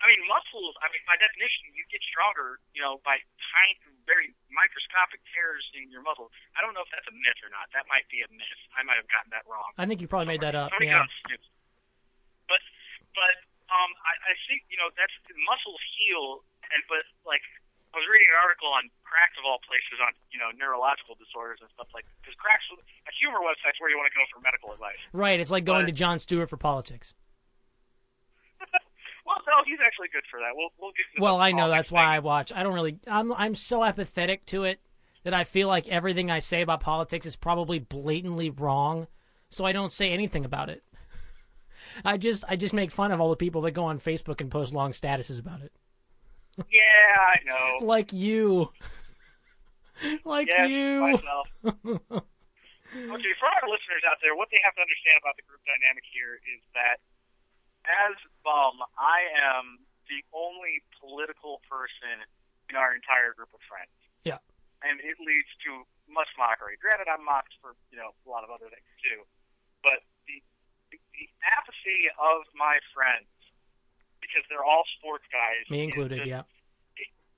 I 0.00 0.08
mean, 0.08 0.24
muscles, 0.24 0.74
I 0.80 0.88
mean, 0.88 1.04
by 1.04 1.20
definition, 1.20 1.68
you 1.76 1.84
get 1.92 2.00
stronger, 2.08 2.56
you 2.72 2.80
know, 2.80 3.04
by 3.04 3.20
tiny, 3.52 3.76
very 4.08 4.32
microscopic 4.48 5.20
tears 5.28 5.60
in 5.76 5.92
your 5.92 6.00
muscle. 6.00 6.32
I 6.56 6.64
don't 6.64 6.72
know 6.72 6.80
if 6.80 6.88
that's 6.88 7.04
a 7.04 7.12
myth 7.12 7.40
or 7.44 7.52
not. 7.52 7.68
That 7.76 7.84
might 7.92 8.08
be 8.08 8.24
a 8.24 8.28
myth. 8.32 8.60
I 8.72 8.80
might 8.80 8.96
have 8.96 9.08
gotten 9.12 9.28
that 9.36 9.44
wrong. 9.44 9.76
I 9.76 9.84
think 9.84 10.00
you 10.00 10.08
probably 10.08 10.32
made 10.32 10.40
that 10.40 10.56
up. 10.56 10.72
Somebody 10.72 10.88
Yeah. 10.88 11.04
But, 12.48 12.64
but, 13.12 13.34
um, 13.68 13.90
I, 14.02 14.32
I 14.32 14.34
think, 14.48 14.64
you 14.72 14.80
know, 14.80 14.88
that's, 14.96 15.12
muscles 15.46 15.78
heal, 16.00 16.42
and, 16.72 16.80
but, 16.88 17.04
like, 17.28 17.44
I 17.92 17.98
was 17.98 18.06
reading 18.06 18.30
an 18.30 18.38
article 18.38 18.70
on 18.70 18.86
cracks 19.02 19.34
of 19.36 19.44
all 19.44 19.58
places 19.66 19.98
on, 19.98 20.14
you 20.30 20.38
know, 20.38 20.48
neurological 20.54 21.18
disorders 21.18 21.58
and 21.58 21.68
stuff 21.74 21.90
like 21.90 22.06
because 22.22 22.38
cracks, 22.38 22.62
a 22.70 23.12
humor 23.18 23.42
website's 23.42 23.82
where 23.82 23.90
you 23.90 23.98
want 23.98 24.06
to 24.06 24.14
go 24.14 24.22
for 24.30 24.38
medical 24.38 24.70
advice. 24.70 25.02
Right. 25.10 25.42
It's 25.42 25.50
like 25.50 25.66
going 25.66 25.90
But- 25.90 25.92
to 25.92 25.98
Jon 25.98 26.22
Stewart 26.22 26.48
for 26.48 26.56
politics. 26.56 27.14
He's 29.70 29.78
actually 29.86 30.08
good 30.12 30.24
for 30.28 30.40
that. 30.40 30.50
We'll, 30.54 30.70
we'll 30.80 30.90
get 30.90 31.04
to 31.14 31.16
the 31.16 31.22
Well, 31.22 31.36
I 31.36 31.52
know 31.52 31.68
that's 31.70 31.92
why 31.92 32.04
I 32.04 32.18
watch. 32.18 32.50
I 32.52 32.64
don't 32.64 32.74
really. 32.74 32.98
I'm 33.06 33.32
I'm 33.32 33.54
so 33.54 33.84
apathetic 33.84 34.44
to 34.46 34.64
it 34.64 34.80
that 35.22 35.32
I 35.32 35.44
feel 35.44 35.68
like 35.68 35.86
everything 35.88 36.28
I 36.28 36.40
say 36.40 36.60
about 36.62 36.80
politics 36.80 37.24
is 37.24 37.36
probably 37.36 37.78
blatantly 37.78 38.50
wrong, 38.50 39.06
so 39.48 39.64
I 39.64 39.70
don't 39.70 39.92
say 39.92 40.10
anything 40.10 40.44
about 40.44 40.70
it. 40.70 40.82
I 42.04 42.16
just 42.16 42.42
I 42.48 42.56
just 42.56 42.74
make 42.74 42.90
fun 42.90 43.12
of 43.12 43.20
all 43.20 43.30
the 43.30 43.36
people 43.36 43.62
that 43.62 43.70
go 43.72 43.84
on 43.84 44.00
Facebook 44.00 44.40
and 44.40 44.50
post 44.50 44.72
long 44.72 44.90
statuses 44.90 45.38
about 45.38 45.62
it, 45.62 45.72
Yeah, 46.58 47.14
I 47.20 47.38
know. 47.46 47.86
like 47.86 48.12
you, 48.12 48.70
like 50.24 50.48
yes, 50.48 50.68
you. 50.68 51.00
myself. 51.00 51.46
okay, 51.64 53.32
for 53.38 53.46
our 53.46 53.66
listeners 53.70 54.02
out 54.10 54.18
there, 54.18 54.34
what 54.34 54.48
they 54.50 54.58
have 54.64 54.74
to 54.74 54.82
understand 54.82 55.14
about 55.22 55.36
the 55.38 55.46
group 55.46 55.60
dynamic 55.62 56.02
here 56.10 56.40
is 56.42 56.60
that 56.74 56.98
as 58.06 58.14
bum, 58.46 58.80
I 58.98 59.26
am 59.34 59.82
the 60.06 60.22
only 60.34 60.82
political 61.02 61.60
person 61.70 62.22
in 62.70 62.74
our 62.78 62.94
entire 62.94 63.34
group 63.34 63.50
of 63.54 63.62
friends. 63.66 63.90
Yeah. 64.26 64.38
And 64.86 64.98
it 65.02 65.18
leads 65.18 65.50
to 65.68 65.84
much 66.10 66.30
mockery. 66.38 66.78
Granted, 66.80 67.06
I'm 67.10 67.22
mocked 67.26 67.54
for 67.62 67.74
you 67.92 67.98
know 67.98 68.14
a 68.14 68.28
lot 68.30 68.42
of 68.46 68.50
other 68.50 68.66
things 68.70 68.90
too, 69.02 69.22
but 69.84 70.02
the 70.26 70.38
the, 70.90 70.98
the 71.14 71.26
apathy 71.54 72.10
of 72.18 72.48
my 72.56 72.80
friends 72.96 73.30
because 74.18 74.42
they're 74.50 74.64
all 74.66 74.82
sports 74.98 75.24
guys. 75.30 75.62
Me 75.70 75.84
included. 75.86 76.22
just- 76.24 76.28
Yeah. 76.30 76.42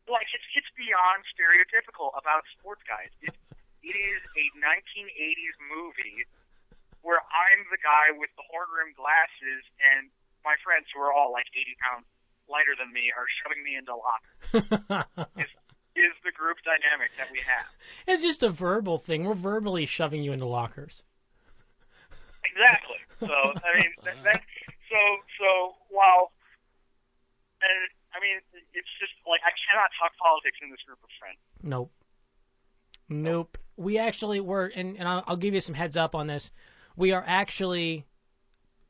like 0.08 0.26
it's 0.32 0.46
it's 0.56 0.72
beyond 0.78 1.24
stereotypical 1.34 2.12
about 2.16 2.42
sports 2.58 2.82
guys. 2.88 3.10
It, 3.20 3.34
it 3.82 3.96
is 3.98 4.22
a 4.38 4.44
1980s 4.62 5.56
movie 5.68 6.24
where 7.02 7.18
I'm 7.34 7.66
the 7.74 7.82
guy 7.82 8.14
with 8.14 8.30
the 8.38 8.46
horn 8.46 8.70
rimmed 8.70 8.94
glasses, 8.94 9.66
and 9.82 10.06
my 10.44 10.56
friends 10.64 10.86
who 10.94 11.00
are 11.00 11.12
all 11.12 11.32
like 11.32 11.46
80 11.54 11.76
pounds 11.80 12.06
lighter 12.48 12.74
than 12.76 12.92
me 12.92 13.10
are 13.14 13.26
shoving 13.42 13.62
me 13.62 13.78
into 13.78 13.94
lockers. 13.94 15.32
is 15.96 16.12
the 16.24 16.32
group 16.32 16.56
dynamic 16.64 17.12
that 17.18 17.28
we 17.30 17.38
have. 17.44 17.68
It's 18.06 18.22
just 18.22 18.42
a 18.42 18.48
verbal 18.48 18.98
thing. 18.98 19.24
We're 19.24 19.34
verbally 19.34 19.86
shoving 19.86 20.22
you 20.22 20.32
into 20.32 20.46
lockers. 20.46 21.04
Exactly. 22.44 23.00
So 23.20 23.28
I 23.28 23.80
mean, 23.80 23.92
that, 24.04 24.16
that, 24.24 24.40
so 24.88 24.98
so 25.38 25.48
while, 25.90 26.32
and 27.62 27.88
I 28.14 28.20
mean, 28.20 28.40
it's 28.74 28.92
just 29.00 29.12
like 29.28 29.40
I 29.44 29.52
cannot 29.68 29.90
talk 30.00 30.12
politics 30.18 30.58
in 30.62 30.70
this 30.70 30.80
group 30.86 30.98
of 31.02 31.10
friends. 31.18 31.38
Nope. 31.62 31.92
Nope. 33.08 33.58
We 33.76 33.98
actually 33.98 34.40
were, 34.40 34.72
and, 34.74 34.96
and 34.96 35.08
I'll, 35.08 35.24
I'll 35.26 35.36
give 35.36 35.54
you 35.54 35.60
some 35.60 35.74
heads 35.74 35.96
up 35.96 36.14
on 36.14 36.26
this. 36.26 36.50
We 36.96 37.12
are 37.12 37.24
actually 37.26 38.06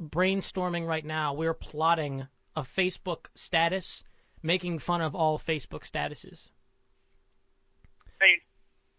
brainstorming 0.03 0.87
right 0.87 1.05
now. 1.05 1.33
We're 1.33 1.55
plotting 1.55 2.27
a 2.57 2.63
Facebook 2.63 3.27
status, 3.35 4.03
making 4.43 4.79
fun 4.81 5.01
of 5.01 5.15
all 5.15 5.39
Facebook 5.39 5.83
statuses. 5.89 6.49
I 8.21 8.25
mean, 8.25 8.39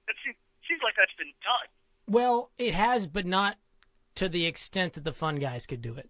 it 0.07 0.15
seems, 0.23 0.81
like 0.83 0.95
that's 0.97 1.13
been 1.17 1.33
done. 1.43 1.67
Well, 2.07 2.51
it 2.57 2.73
has, 2.73 3.07
but 3.07 3.25
not 3.25 3.57
to 4.15 4.27
the 4.27 4.45
extent 4.45 4.93
that 4.93 5.03
the 5.03 5.13
fun 5.13 5.37
guys 5.37 5.65
could 5.65 5.81
do 5.81 5.95
it. 5.95 6.09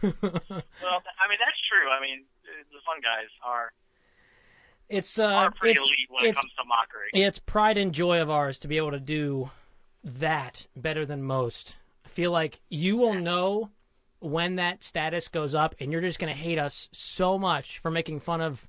Well, 0.02 0.12
I 0.12 1.26
mean, 1.28 1.38
that's 1.40 1.60
true. 1.68 1.90
I 1.90 2.00
mean, 2.00 2.24
the 2.44 2.78
fun 2.86 3.00
guys 3.02 3.26
are 3.44 3.72
It's 4.88 5.18
uh, 5.18 5.24
are 5.26 5.50
pretty 5.50 5.72
it's 5.80 5.82
elite 5.82 6.08
when 6.08 6.24
it 6.26 6.36
comes 6.36 6.52
to 6.56 6.64
mockery. 6.64 7.10
it's 7.12 7.40
pride 7.40 7.76
and 7.76 7.92
joy 7.92 8.20
of 8.22 8.30
ours 8.30 8.60
to 8.60 8.68
be 8.68 8.76
able 8.76 8.92
to 8.92 9.00
do 9.00 9.50
that 10.04 10.68
better 10.76 11.04
than 11.04 11.24
most. 11.24 11.77
Feel 12.18 12.34
like 12.34 12.58
you 12.66 12.96
will 12.98 13.14
know 13.14 13.70
when 14.18 14.56
that 14.58 14.82
status 14.82 15.30
goes 15.30 15.54
up, 15.54 15.78
and 15.78 15.92
you're 15.94 16.02
just 16.02 16.18
gonna 16.18 16.34
hate 16.34 16.58
us 16.58 16.88
so 16.90 17.38
much 17.38 17.78
for 17.78 17.94
making 17.94 18.18
fun 18.18 18.42
of 18.42 18.66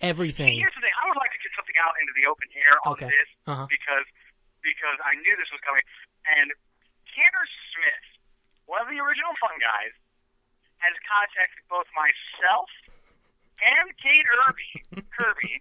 everything. 0.00 0.54
Here's 0.54 0.70
the 0.70 0.86
thing: 0.86 0.94
I 1.02 1.08
would 1.10 1.18
like 1.18 1.34
to 1.34 1.40
get 1.42 1.50
something 1.58 1.74
out 1.82 1.98
into 1.98 2.14
the 2.14 2.30
open 2.30 2.46
air 2.54 2.78
on 2.86 2.92
Okay. 2.94 3.06
this 3.10 3.28
Uh-huh. 3.50 3.66
because 3.66 4.06
because 4.62 4.98
I 5.02 5.18
knew 5.18 5.34
this 5.34 5.50
was 5.50 5.58
coming. 5.66 5.82
And 6.30 6.54
Tanner 7.10 7.42
Smith, 7.74 8.06
one 8.70 8.78
of 8.78 8.86
the 8.86 9.02
original 9.02 9.34
Fun 9.42 9.58
guys, 9.58 9.90
has 10.78 10.94
contacted 11.02 11.66
both 11.66 11.90
myself 11.98 12.70
and 13.58 13.90
Kate 13.98 14.26
Irby, 14.46 14.70
Kirby. 15.10 15.54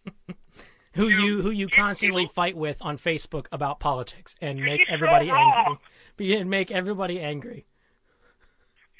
who 0.94 1.10
You- 1.10 1.42
who 1.42 1.50
you 1.50 1.66
constantly 1.68 2.30
you- 2.30 2.38
fight 2.38 2.54
with 2.56 2.78
on 2.86 3.02
Facebook 3.02 3.48
about 3.52 3.80
politics 3.80 4.36
and 4.46 4.62
make 4.62 4.86
everybody 4.94 5.32
wrong. 5.32 5.54
angry. 5.58 5.78
And 6.20 6.50
make 6.50 6.70
everybody 6.70 7.20
angry. 7.20 7.66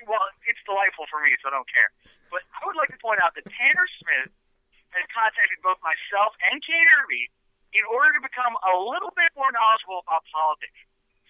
Well, 0.08 0.26
it's 0.50 0.62
delightful 0.66 1.06
for 1.12 1.22
me, 1.22 1.30
so 1.42 1.50
I 1.50 1.54
don't 1.54 1.70
care. 1.70 1.94
But 2.34 2.42
I 2.58 2.66
would 2.66 2.76
like 2.80 2.90
to 2.90 2.98
point 2.98 3.22
out 3.22 3.38
that 3.38 3.46
Tanner 3.46 3.88
Smith 4.02 4.34
has 4.96 5.06
contacted 5.14 5.62
both 5.62 5.78
myself 5.86 6.34
and 6.50 6.58
Kate 6.66 6.90
Irby 7.00 7.30
in 7.72 7.86
order 7.88 8.12
to 8.18 8.22
become 8.24 8.58
a 8.66 8.74
little 8.76 9.14
bit 9.16 9.32
more 9.38 9.52
knowledgeable 9.54 10.04
about 10.04 10.26
politics. 10.34 10.76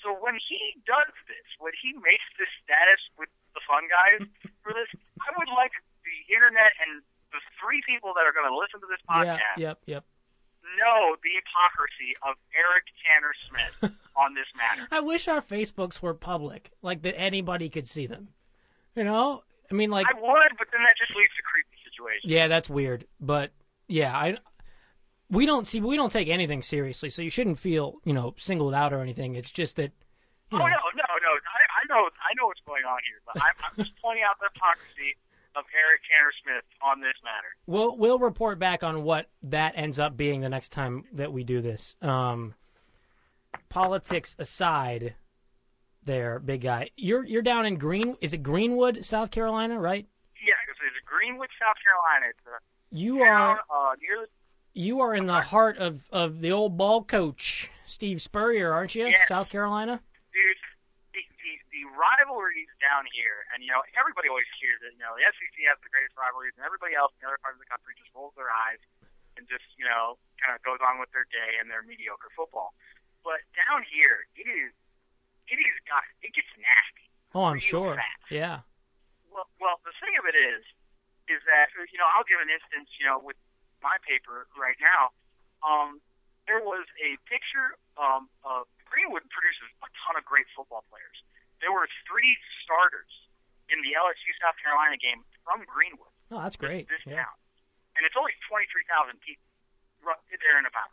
So 0.01 0.17
when 0.17 0.41
he 0.41 0.81
does 0.89 1.13
this, 1.29 1.47
when 1.61 1.75
he 1.77 1.93
makes 2.01 2.25
this 2.41 2.49
status 2.65 3.01
with 3.21 3.29
the 3.53 3.61
fun 3.69 3.85
guys 3.85 4.25
for 4.65 4.73
this, 4.73 4.89
I 5.21 5.29
would 5.37 5.51
like 5.53 5.75
the 6.01 6.17
internet 6.33 6.73
and 6.81 7.05
the 7.29 7.41
three 7.61 7.85
people 7.85 8.17
that 8.17 8.25
are 8.25 8.33
going 8.33 8.49
to 8.49 8.57
listen 8.57 8.81
to 8.81 8.89
this 8.89 9.01
Yeah, 9.05 9.37
podcast 9.37 9.57
yep, 9.61 9.77
yep. 9.85 10.03
Know 10.77 11.15
the 11.23 11.29
hypocrisy 11.35 12.15
of 12.23 12.35
Eric 12.55 12.85
Tanner 13.03 13.33
Smith 13.49 13.97
on 14.15 14.33
this 14.33 14.47
matter. 14.55 14.87
I 14.91 14.99
wish 14.99 15.27
our 15.27 15.41
Facebooks 15.41 16.01
were 16.01 16.13
public, 16.13 16.71
like 16.81 17.01
that 17.03 17.19
anybody 17.19 17.69
could 17.69 17.87
see 17.87 18.07
them. 18.07 18.29
You 18.95 19.03
know, 19.05 19.43
I 19.71 19.73
mean, 19.73 19.89
like 19.89 20.07
I 20.09 20.13
would, 20.13 20.51
but 20.57 20.67
then 20.71 20.83
that 20.83 20.95
just 20.97 21.15
leads 21.15 21.31
to 21.35 21.43
creepy 21.43 21.77
situations. 21.83 22.31
Yeah, 22.31 22.47
that's 22.47 22.69
weird. 22.69 23.07
But 23.19 23.51
yeah, 23.87 24.15
I 24.15 24.37
we 25.29 25.45
don't 25.45 25.65
see 25.65 25.79
we 25.79 25.95
don't 25.95 26.11
take 26.11 26.27
anything 26.27 26.61
seriously, 26.61 27.09
so 27.09 27.21
you 27.21 27.29
shouldn't 27.29 27.57
feel 27.57 27.95
you 28.03 28.13
know 28.13 28.35
singled 28.37 28.73
out 28.73 28.93
or 28.93 28.99
anything. 28.99 29.35
It's 29.35 29.51
just 29.51 29.77
that 29.77 29.91
you 30.51 30.57
Oh 30.59 30.67
no, 30.67 30.67
no, 30.67 31.07
no! 31.07 31.31
I, 31.31 31.61
I 31.79 31.83
know, 31.87 32.09
I 32.19 32.35
know 32.35 32.47
what's 32.47 32.59
going 32.67 32.83
on 32.83 32.99
here, 33.07 33.21
but 33.25 33.41
I'm, 33.41 33.55
I'm 33.63 33.85
just 33.85 33.95
pointing 34.03 34.23
out 34.27 34.35
the 34.39 34.49
hypocrisy 34.53 35.15
of 35.55 35.65
Eric 35.75 36.01
Tanner 36.09 36.31
Smith 36.43 36.63
on 36.81 37.01
this 37.01 37.13
matter. 37.23 37.47
we'll 37.67 37.97
we'll 37.97 38.19
report 38.19 38.57
back 38.59 38.83
on 38.83 39.03
what 39.03 39.29
that 39.43 39.73
ends 39.75 39.99
up 39.99 40.15
being 40.15 40.41
the 40.41 40.49
next 40.49 40.69
time 40.71 41.03
that 41.13 41.31
we 41.33 41.43
do 41.43 41.61
this. 41.61 41.95
Um, 42.01 42.55
politics 43.69 44.35
aside, 44.39 45.15
there, 46.03 46.39
big 46.39 46.61
guy, 46.61 46.89
you're 46.95 47.25
you're 47.25 47.41
down 47.41 47.65
in 47.65 47.75
Green. 47.77 48.15
Is 48.21 48.33
it 48.33 48.43
Greenwood, 48.43 49.05
South 49.05 49.31
Carolina, 49.31 49.79
right? 49.79 50.07
Yeah, 50.45 50.53
because 50.65 50.79
it's 50.87 51.05
Greenwood, 51.05 51.49
South 51.59 51.75
Carolina. 51.83 52.25
It's 52.29 52.47
a 52.47 52.95
You 52.95 53.19
town 53.19 53.57
are 53.69 53.91
uh, 53.91 53.95
near 54.01 54.27
you 54.73 55.01
are 55.01 55.13
in 55.13 55.25
the 55.27 55.41
heart 55.41 55.77
of 55.77 56.07
of 56.11 56.39
the 56.39 56.51
old 56.51 56.77
ball 56.77 57.03
coach 57.03 57.69
Steve 57.85 58.21
Spurrier, 58.21 58.71
aren't 58.71 58.95
you? 58.95 59.07
Yes. 59.07 59.27
South 59.27 59.49
Carolina. 59.49 60.01
dude. 60.33 60.57
The, 61.13 61.19
the 61.19 61.53
the 61.75 61.83
rivalries 61.91 62.71
down 62.91 63.07
here, 63.15 63.47
and 63.55 63.63
you 63.63 63.71
know 63.71 63.79
everybody 63.95 64.27
always 64.27 64.51
hears 64.59 64.83
it. 64.83 64.91
You 64.99 65.03
know 65.07 65.15
the 65.15 65.23
SEC 65.23 65.55
has 65.71 65.79
the 65.79 65.87
greatest 65.87 66.11
rivalries, 66.19 66.51
and 66.59 66.67
everybody 66.67 66.91
else 66.91 67.15
in 67.15 67.23
the 67.23 67.31
other 67.31 67.39
parts 67.39 67.55
of 67.55 67.63
the 67.63 67.71
country 67.71 67.95
just 67.95 68.11
rolls 68.11 68.35
their 68.35 68.51
eyes 68.51 68.83
and 69.39 69.47
just 69.47 69.63
you 69.79 69.87
know 69.87 70.19
kind 70.43 70.51
of 70.51 70.59
goes 70.67 70.83
on 70.83 70.99
with 70.99 71.07
their 71.15 71.23
day 71.31 71.55
and 71.63 71.71
their 71.71 71.87
mediocre 71.87 72.27
football. 72.35 72.75
But 73.23 73.39
down 73.55 73.87
here, 73.87 74.27
it 74.35 74.43
is 74.43 74.75
it 75.47 75.55
is 75.55 75.75
got 75.87 76.03
it 76.19 76.35
gets 76.35 76.51
nasty. 76.59 77.07
Oh, 77.31 77.47
I'm 77.47 77.63
sure. 77.63 77.95
fast. 77.95 78.27
Yeah. 78.27 78.67
Well, 79.31 79.47
well, 79.63 79.79
the 79.87 79.95
thing 80.03 80.11
of 80.19 80.27
it 80.27 80.35
is, 80.35 80.67
is 81.31 81.39
that 81.47 81.71
you 81.71 81.95
know 81.95 82.11
I'll 82.11 82.27
give 82.27 82.43
an 82.43 82.51
instance. 82.51 82.91
You 82.99 83.07
know, 83.07 83.23
with 83.23 83.39
my 83.79 83.95
paper 84.03 84.51
right 84.59 84.75
now, 84.83 85.15
um, 85.63 86.03
there 86.43 86.59
was 86.59 86.83
a 86.99 87.15
picture 87.31 87.79
um, 87.95 88.27
of 88.43 88.67
Greenwood 88.91 89.23
produces 89.31 89.71
a 89.79 89.87
ton 90.03 90.19
of 90.19 90.27
great 90.27 90.51
football 90.51 90.83
players. 90.91 91.15
There 91.61 91.71
were 91.71 91.85
three 92.09 92.33
starters 92.65 93.09
in 93.69 93.79
the 93.85 93.93
LSU 93.95 94.33
South 94.41 94.57
Carolina 94.59 94.97
game 94.97 95.23
from 95.45 95.63
Greenwood. 95.69 96.11
Oh, 96.33 96.41
that's 96.41 96.57
great. 96.59 96.89
This 96.89 97.01
Yeah. 97.05 97.23
town, 97.23 97.35
and 97.97 98.01
it's 98.05 98.17
only 98.17 98.33
twenty 98.49 98.65
three 98.73 98.83
thousand 98.89 99.21
people 99.21 99.45
there 100.03 100.57
and 100.57 100.65
about. 100.67 100.89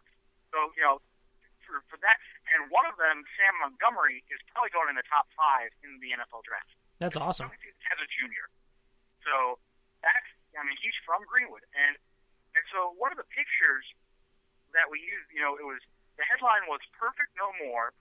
So 0.52 0.70
you 0.76 0.82
know, 0.84 1.00
for 1.64 1.80
for 1.88 1.96
that, 2.04 2.20
and 2.54 2.68
one 2.70 2.84
of 2.87 2.96
them, 3.00 3.25
Sam 3.40 3.54
Montgomery, 3.64 4.25
is 4.28 4.40
probably 4.52 4.70
going 4.70 4.88
in 4.92 4.96
the 4.96 5.06
top 5.08 5.26
five 5.37 5.72
in 5.82 5.98
the 6.00 6.12
NFL 6.16 6.44
draft 6.44 6.68
That's 7.00 7.16
awesome. 7.16 7.48
as 7.52 7.98
a 7.98 8.08
junior. 8.20 8.46
So 9.25 9.58
that's 10.04 10.28
I 10.58 10.62
mean 10.64 10.76
he's 10.80 10.96
from 11.08 11.25
Greenwood 11.25 11.64
and 11.76 11.96
and 12.56 12.64
so 12.72 12.92
one 12.96 13.12
of 13.12 13.18
the 13.20 13.28
pictures 13.30 13.84
that 14.75 14.90
we 14.92 15.00
used, 15.00 15.28
you 15.32 15.40
know, 15.40 15.56
it 15.56 15.64
was 15.64 15.80
the 16.20 16.25
headline 16.28 16.66
was 16.68 16.80
perfect 16.96 17.30
no 17.38 17.52
more 17.64 17.94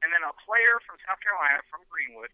and 0.00 0.08
then 0.12 0.24
a 0.24 0.34
player 0.44 0.80
from 0.88 0.96
South 1.04 1.20
Carolina 1.20 1.60
from 1.68 1.84
Greenwood 1.88 2.32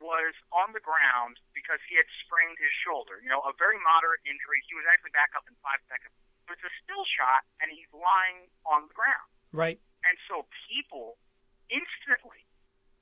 was 0.00 0.32
on 0.48 0.72
the 0.72 0.80
ground 0.80 1.36
because 1.52 1.80
he 1.84 1.96
had 1.96 2.08
sprained 2.24 2.56
his 2.56 2.72
shoulder. 2.80 3.20
You 3.20 3.28
know, 3.28 3.44
a 3.44 3.52
very 3.60 3.76
moderate 3.80 4.24
injury. 4.24 4.64
He 4.64 4.72
was 4.72 4.88
actually 4.88 5.12
back 5.12 5.36
up 5.36 5.44
in 5.44 5.52
five 5.60 5.80
seconds. 5.92 6.16
But 6.48 6.56
it's 6.56 6.66
a 6.66 6.74
still 6.80 7.04
shot 7.04 7.44
and 7.60 7.68
he's 7.68 7.88
lying 7.92 8.48
on 8.64 8.88
the 8.88 8.96
ground. 8.96 9.28
Right. 9.52 9.76
And 10.08 10.16
so 10.24 10.48
people 10.72 11.20
instantly, 11.68 12.48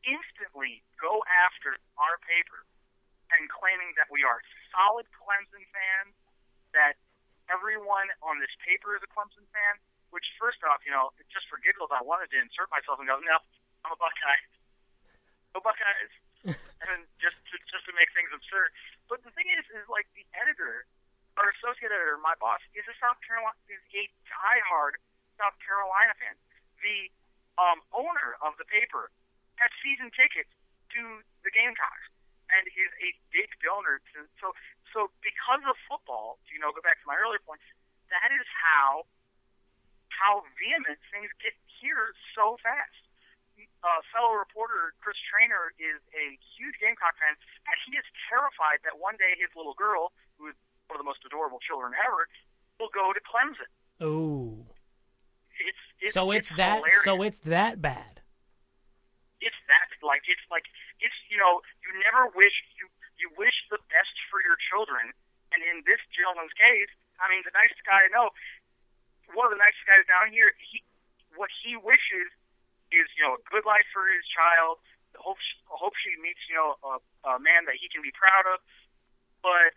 instantly 0.03 0.83
go 0.99 1.23
after 1.47 1.79
our 1.97 2.19
paper 2.27 2.67
and 3.31 3.47
claiming 3.47 3.95
that 3.95 4.11
we 4.11 4.27
are 4.27 4.43
solid 4.75 5.07
Clemson 5.15 5.63
fans, 5.71 6.13
that 6.75 6.99
everyone 7.47 8.11
on 8.21 8.43
this 8.43 8.53
paper 8.67 8.99
is 8.99 9.03
a 9.07 9.11
Clemson 9.15 9.47
fan, 9.55 9.79
which 10.11 10.25
first 10.41 10.61
off, 10.67 10.83
you 10.83 10.91
know, 10.91 11.13
just 11.31 11.47
for 11.47 11.61
giggles, 11.61 11.93
I 11.93 12.03
wanted 12.03 12.33
to 12.35 12.39
insert 12.41 12.73
myself 12.73 12.99
and 12.99 13.07
go, 13.07 13.21
no, 13.21 13.39
I'm 13.85 13.95
a 13.95 13.99
Buckeye. 13.99 14.43
Go 15.55 15.61
Buckeyes. 15.63 16.15
and 16.87 17.03
just 17.19 17.35
to, 17.51 17.55
just 17.67 17.85
to 17.91 17.93
make 17.99 18.11
things 18.15 18.31
absurd. 18.31 18.71
But 19.11 19.27
the 19.27 19.35
thing 19.35 19.51
is, 19.59 19.67
is 19.75 19.87
like 19.91 20.07
the 20.15 20.23
editor, 20.39 20.87
our 21.35 21.51
associate 21.59 21.91
editor, 21.91 22.19
my 22.23 22.39
boss, 22.39 22.63
is 22.79 22.87
a 22.87 22.95
South 23.03 23.19
Carolina, 23.27 23.59
is 23.67 23.83
a 23.91 24.07
diehard 24.31 25.03
South 25.35 25.59
Carolina 25.63 26.15
fan. 26.19 26.39
The 26.79 27.11
um, 27.59 27.83
owner 27.91 28.39
of 28.39 28.55
the 28.57 28.67
paper 28.71 29.11
has 29.59 29.71
season 29.83 30.15
tickets 30.15 30.51
to 30.95 31.27
the 31.43 31.51
Gamecocks 31.51 32.07
and 32.55 32.65
is 32.71 32.93
a 33.03 33.11
big 33.35 33.51
donor 33.61 34.01
to. 34.15 34.25
So, 34.41 34.55
so 34.95 34.99
because 35.21 35.63
of 35.67 35.75
football, 35.91 36.39
you 36.49 36.63
know, 36.63 36.71
go 36.73 36.81
back 36.81 37.03
to 37.03 37.07
my 37.07 37.19
earlier 37.19 37.43
point. 37.45 37.61
That 38.09 38.33
is 38.33 38.47
how 38.49 39.05
how 40.09 40.43
vehement 40.59 40.99
things 41.13 41.31
get 41.39 41.55
here 41.79 42.17
so 42.35 42.57
fast. 42.65 43.08
Uh, 43.83 44.03
fellow 44.15 44.35
reporter 44.39 44.95
Chris 45.03 45.19
Trainer 45.31 45.71
is 45.79 45.99
a 46.15 46.39
huge 46.59 46.79
Gamecock 46.83 47.15
fan, 47.19 47.35
and 47.67 47.77
he 47.87 47.95
is 47.99 48.07
terrified 48.31 48.83
that 48.87 48.99
one 48.99 49.15
day 49.19 49.35
his 49.39 49.51
little 49.59 49.75
girl, 49.75 50.11
who 50.39 50.51
is 50.51 50.57
one 50.91 50.99
of 50.99 51.03
the 51.03 51.09
most 51.09 51.23
adorable 51.27 51.59
children 51.63 51.95
ever, 51.99 52.27
will 52.79 52.91
go 52.95 53.11
to 53.15 53.21
Clemson. 53.23 53.71
Oh. 54.03 54.67
It's, 55.59 55.85
it's 55.99 56.15
So 56.15 56.31
it's, 56.31 56.51
it's 56.51 56.59
that 56.59 56.83
hilarious. 56.87 57.03
so 57.07 57.23
it's 57.27 57.41
that 57.51 57.83
bad. 57.83 58.23
it's 59.43 59.59
that 59.71 59.87
like 60.07 60.23
it's 60.31 60.47
like 60.51 60.67
it's 61.03 61.15
you 61.31 61.39
know 61.39 61.59
you 61.83 61.91
never 62.07 62.31
wish 62.35 62.55
you 62.79 62.87
you 63.19 63.27
wish 63.39 63.55
the 63.71 63.79
best 63.91 64.15
for 64.31 64.39
your 64.43 64.55
children 64.71 65.11
and 65.55 65.61
in 65.67 65.83
this 65.87 65.99
gentleman's 66.15 66.55
case 66.55 66.91
i 67.19 67.27
mean 67.27 67.43
the 67.43 67.51
nicest 67.55 67.83
guy 67.83 68.07
i 68.07 68.11
know 68.15 68.31
one 69.35 69.47
of 69.51 69.53
the 69.55 69.61
nicest 69.61 69.85
guys 69.85 70.07
down 70.09 70.33
here. 70.33 70.55
He, 70.57 70.81
what 71.37 71.51
he 71.63 71.77
wishes 71.77 72.33
is, 72.93 73.07
you 73.17 73.23
know, 73.25 73.37
a 73.37 73.43
good 73.49 73.65
life 73.69 73.87
for 73.93 74.07
his 74.09 74.25
child. 74.29 74.81
Hope 75.17 75.41
hope 75.67 75.95
she 75.99 76.15
meets, 76.21 76.41
you 76.47 76.55
know, 76.55 76.79
a, 76.85 76.95
a 77.27 77.43
man 77.43 77.67
that 77.67 77.77
he 77.81 77.91
can 77.91 78.05
be 78.05 78.13
proud 78.15 78.47
of. 78.47 78.63
But 79.43 79.75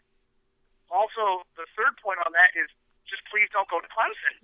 also, 0.91 1.47
the 1.55 1.65
third 1.73 1.95
point 2.03 2.19
on 2.21 2.35
that 2.35 2.51
is 2.53 2.67
just 3.07 3.23
please 3.31 3.47
don't 3.51 3.67
go 3.71 3.79
to 3.79 3.89
Clemson. 3.91 4.35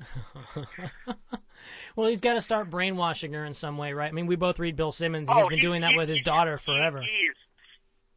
well, 1.96 2.08
he's 2.08 2.22
got 2.22 2.36
to 2.36 2.42
start 2.42 2.70
brainwashing 2.70 3.34
her 3.34 3.46
in 3.46 3.54
some 3.54 3.78
way, 3.78 3.94
right? 3.94 4.10
I 4.10 4.16
mean, 4.16 4.28
we 4.28 4.36
both 4.36 4.60
read 4.60 4.76
Bill 4.76 4.92
Simmons, 4.92 5.30
and 5.30 5.38
oh, 5.38 5.42
he's 5.44 5.50
been 5.50 5.64
he, 5.64 5.68
doing 5.68 5.82
that 5.82 5.92
he, 5.92 5.98
with 5.98 6.10
his 6.10 6.20
he, 6.20 6.24
daughter 6.24 6.58
forever. 6.58 7.00
He's, 7.00 7.38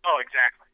oh, 0.06 0.18
exactly. 0.22 0.66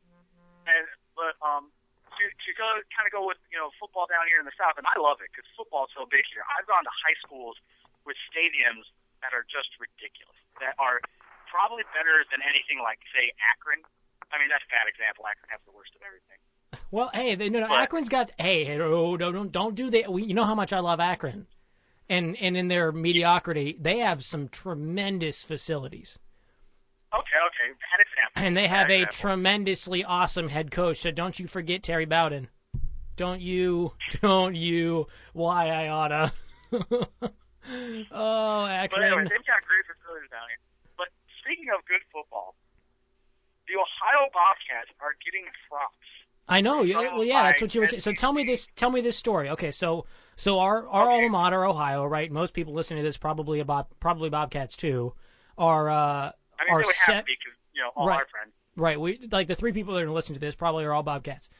And 0.66 0.86
but 1.16 1.36
um, 1.40 1.72
to 2.16 2.24
to 2.24 2.50
go 2.56 2.66
kind 2.92 3.06
of 3.08 3.12
go 3.12 3.24
with 3.24 3.40
you 3.52 3.58
know 3.60 3.70
football 3.80 4.08
down 4.08 4.26
here 4.28 4.40
in 4.40 4.46
the 4.48 4.56
South, 4.56 4.76
and 4.80 4.88
I 4.88 4.96
love 5.00 5.20
it 5.24 5.30
because 5.32 5.46
football's 5.56 5.92
so 5.96 6.04
big 6.08 6.24
here. 6.32 6.44
I've 6.56 6.66
gone 6.66 6.84
to 6.84 6.94
high 7.06 7.16
schools 7.22 7.56
with 8.04 8.16
stadiums 8.28 8.88
that 9.22 9.32
are 9.32 9.44
just 9.48 9.70
ridiculous, 9.78 10.36
that 10.60 10.76
are 10.78 11.00
probably 11.48 11.84
better 11.96 12.24
than 12.28 12.40
anything 12.44 12.82
like 12.82 13.00
say 13.14 13.32
Akron. 13.40 13.80
I 14.32 14.38
mean, 14.42 14.50
that's 14.50 14.64
a 14.66 14.72
bad 14.72 14.90
example. 14.90 15.24
Akron 15.24 15.48
has 15.54 15.62
the 15.64 15.74
worst 15.74 15.94
of 15.94 16.02
everything. 16.02 16.40
Well, 16.90 17.10
hey, 17.14 17.34
they, 17.34 17.48
no, 17.48 17.60
no, 17.60 17.70
Akron's 17.70 18.08
got. 18.08 18.30
Hey, 18.38 18.78
oh, 18.80 19.16
don't 19.16 19.52
don't 19.52 19.74
do 19.74 19.90
that. 19.90 20.10
You 20.10 20.34
know 20.34 20.44
how 20.44 20.54
much 20.54 20.72
I 20.72 20.80
love 20.80 21.00
Akron, 21.00 21.46
and 22.08 22.36
and 22.40 22.56
in 22.56 22.68
their 22.68 22.92
mediocrity, 22.92 23.76
they 23.80 23.98
have 23.98 24.24
some 24.24 24.48
tremendous 24.48 25.42
facilities. 25.42 26.18
Okay, 27.14 27.38
okay, 27.46 27.72
bad 27.72 28.00
example. 28.00 28.46
And 28.46 28.56
they 28.56 28.68
have 28.68 28.88
bad 28.88 28.94
a 28.94 29.02
example. 29.02 29.16
tremendously 29.16 30.04
awesome 30.04 30.48
head 30.48 30.70
coach. 30.70 30.98
So 30.98 31.10
don't 31.10 31.38
you 31.38 31.46
forget 31.46 31.82
Terry 31.82 32.04
Bowden. 32.04 32.48
Don't 33.16 33.40
you? 33.40 33.92
Don't 34.20 34.54
you? 34.54 35.06
Why 35.32 35.68
I 35.70 35.88
oughta. 35.88 36.32
oh, 38.12 38.66
Akron. 38.66 39.00
But 39.00 39.06
anyway, 39.06 39.22
they've 39.24 39.46
got 39.46 39.62
great 39.66 39.84
facilities 39.86 40.30
down 40.30 40.46
here. 40.48 40.60
But 40.96 41.08
speaking 41.42 41.66
of 41.74 41.84
good 41.86 42.02
football, 42.12 42.54
the 43.68 43.74
Ohio 43.74 44.30
Bobcats 44.32 44.90
are 45.00 45.14
getting 45.24 45.44
props. 45.68 45.94
I 46.48 46.60
know. 46.60 46.82
Yeah, 46.82 47.14
well, 47.16 47.24
yeah, 47.24 47.42
that's 47.50 47.60
what 47.60 47.74
you 47.74 47.80
were. 47.80 47.88
T- 47.88 47.98
so 47.98 48.12
tell 48.12 48.32
me 48.32 48.44
this. 48.44 48.68
Tell 48.76 48.90
me 48.90 49.00
this 49.00 49.16
story. 49.16 49.50
Okay, 49.50 49.72
so 49.72 50.06
so 50.36 50.60
our 50.60 50.86
our 50.88 51.10
Okay. 51.10 51.24
alma 51.24 51.28
mater, 51.28 51.64
Ohio, 51.66 52.04
right? 52.04 52.30
Most 52.30 52.54
people 52.54 52.72
listening 52.72 53.02
to 53.02 53.02
this 53.08 53.16
probably 53.16 53.58
about 53.58 53.88
probably 53.98 54.30
Bobcats 54.30 54.76
too. 54.76 55.14
Are 55.58 55.88
uh 55.90 55.94
I 55.96 56.64
mean, 56.64 56.70
are 56.70 56.84
set 56.84 57.26
be 57.26 57.32
because 57.32 57.58
you 57.74 57.82
know 57.82 57.90
all 57.96 58.06
Right. 58.06 58.20
our 58.20 58.26
friends. 58.26 58.52
right? 58.76 59.00
We 59.00 59.18
like 59.32 59.48
the 59.48 59.56
three 59.56 59.72
people 59.72 59.94
that 59.94 60.02
are 60.02 60.10
listening 60.10 60.12
to 60.12 60.14
listen 60.14 60.34
to 60.34 60.40
this 60.40 60.54
probably 60.54 60.84
are 60.84 60.92
all 60.92 61.02
Bobcats. 61.02 61.50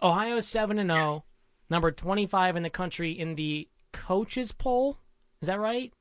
Ohio 0.00 0.38
seven 0.38 0.78
and 0.78 0.88
zero, 0.90 1.24
number 1.68 1.90
twenty 1.90 2.26
five 2.26 2.54
in 2.54 2.62
the 2.62 2.70
country 2.70 3.10
in 3.10 3.34
the 3.34 3.68
coaches 3.92 4.52
poll. 4.52 4.98
Is 5.40 5.46
that 5.46 5.60
right? 5.60 5.92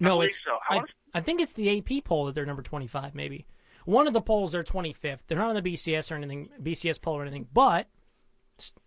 No, 0.00 0.16
believe 0.16 0.28
it's 0.28 0.42
so. 0.44 0.58
I 0.68 0.82
I, 1.14 1.20
think 1.20 1.40
it's 1.40 1.54
the 1.54 1.78
AP 1.78 2.04
poll 2.04 2.26
that 2.26 2.34
they're 2.34 2.46
number 2.46 2.62
twenty 2.62 2.86
five. 2.86 3.14
Maybe 3.14 3.46
one 3.84 4.06
of 4.06 4.12
the 4.12 4.20
polls 4.20 4.52
they're 4.52 4.62
twenty 4.62 4.92
fifth. 4.92 5.24
They're 5.26 5.38
not 5.38 5.48
on 5.48 5.54
the 5.54 5.62
BCS 5.62 6.10
or 6.10 6.16
anything, 6.16 6.50
BCS 6.62 7.00
poll 7.00 7.14
or 7.14 7.22
anything, 7.22 7.46
but 7.52 7.88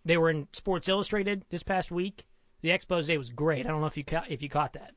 they 0.04 0.16
were 0.16 0.30
in 0.30 0.48
Sports 0.52 0.88
Illustrated 0.88 1.44
this 1.50 1.62
past 1.62 1.90
week. 1.90 2.26
The 2.62 2.70
expose 2.70 3.08
was 3.08 3.30
great. 3.30 3.66
I 3.66 3.70
don't 3.70 3.80
know 3.80 3.86
if 3.86 3.96
you 3.96 4.04
ca- 4.04 4.26
if 4.28 4.42
you 4.42 4.48
caught 4.48 4.74
that, 4.74 4.94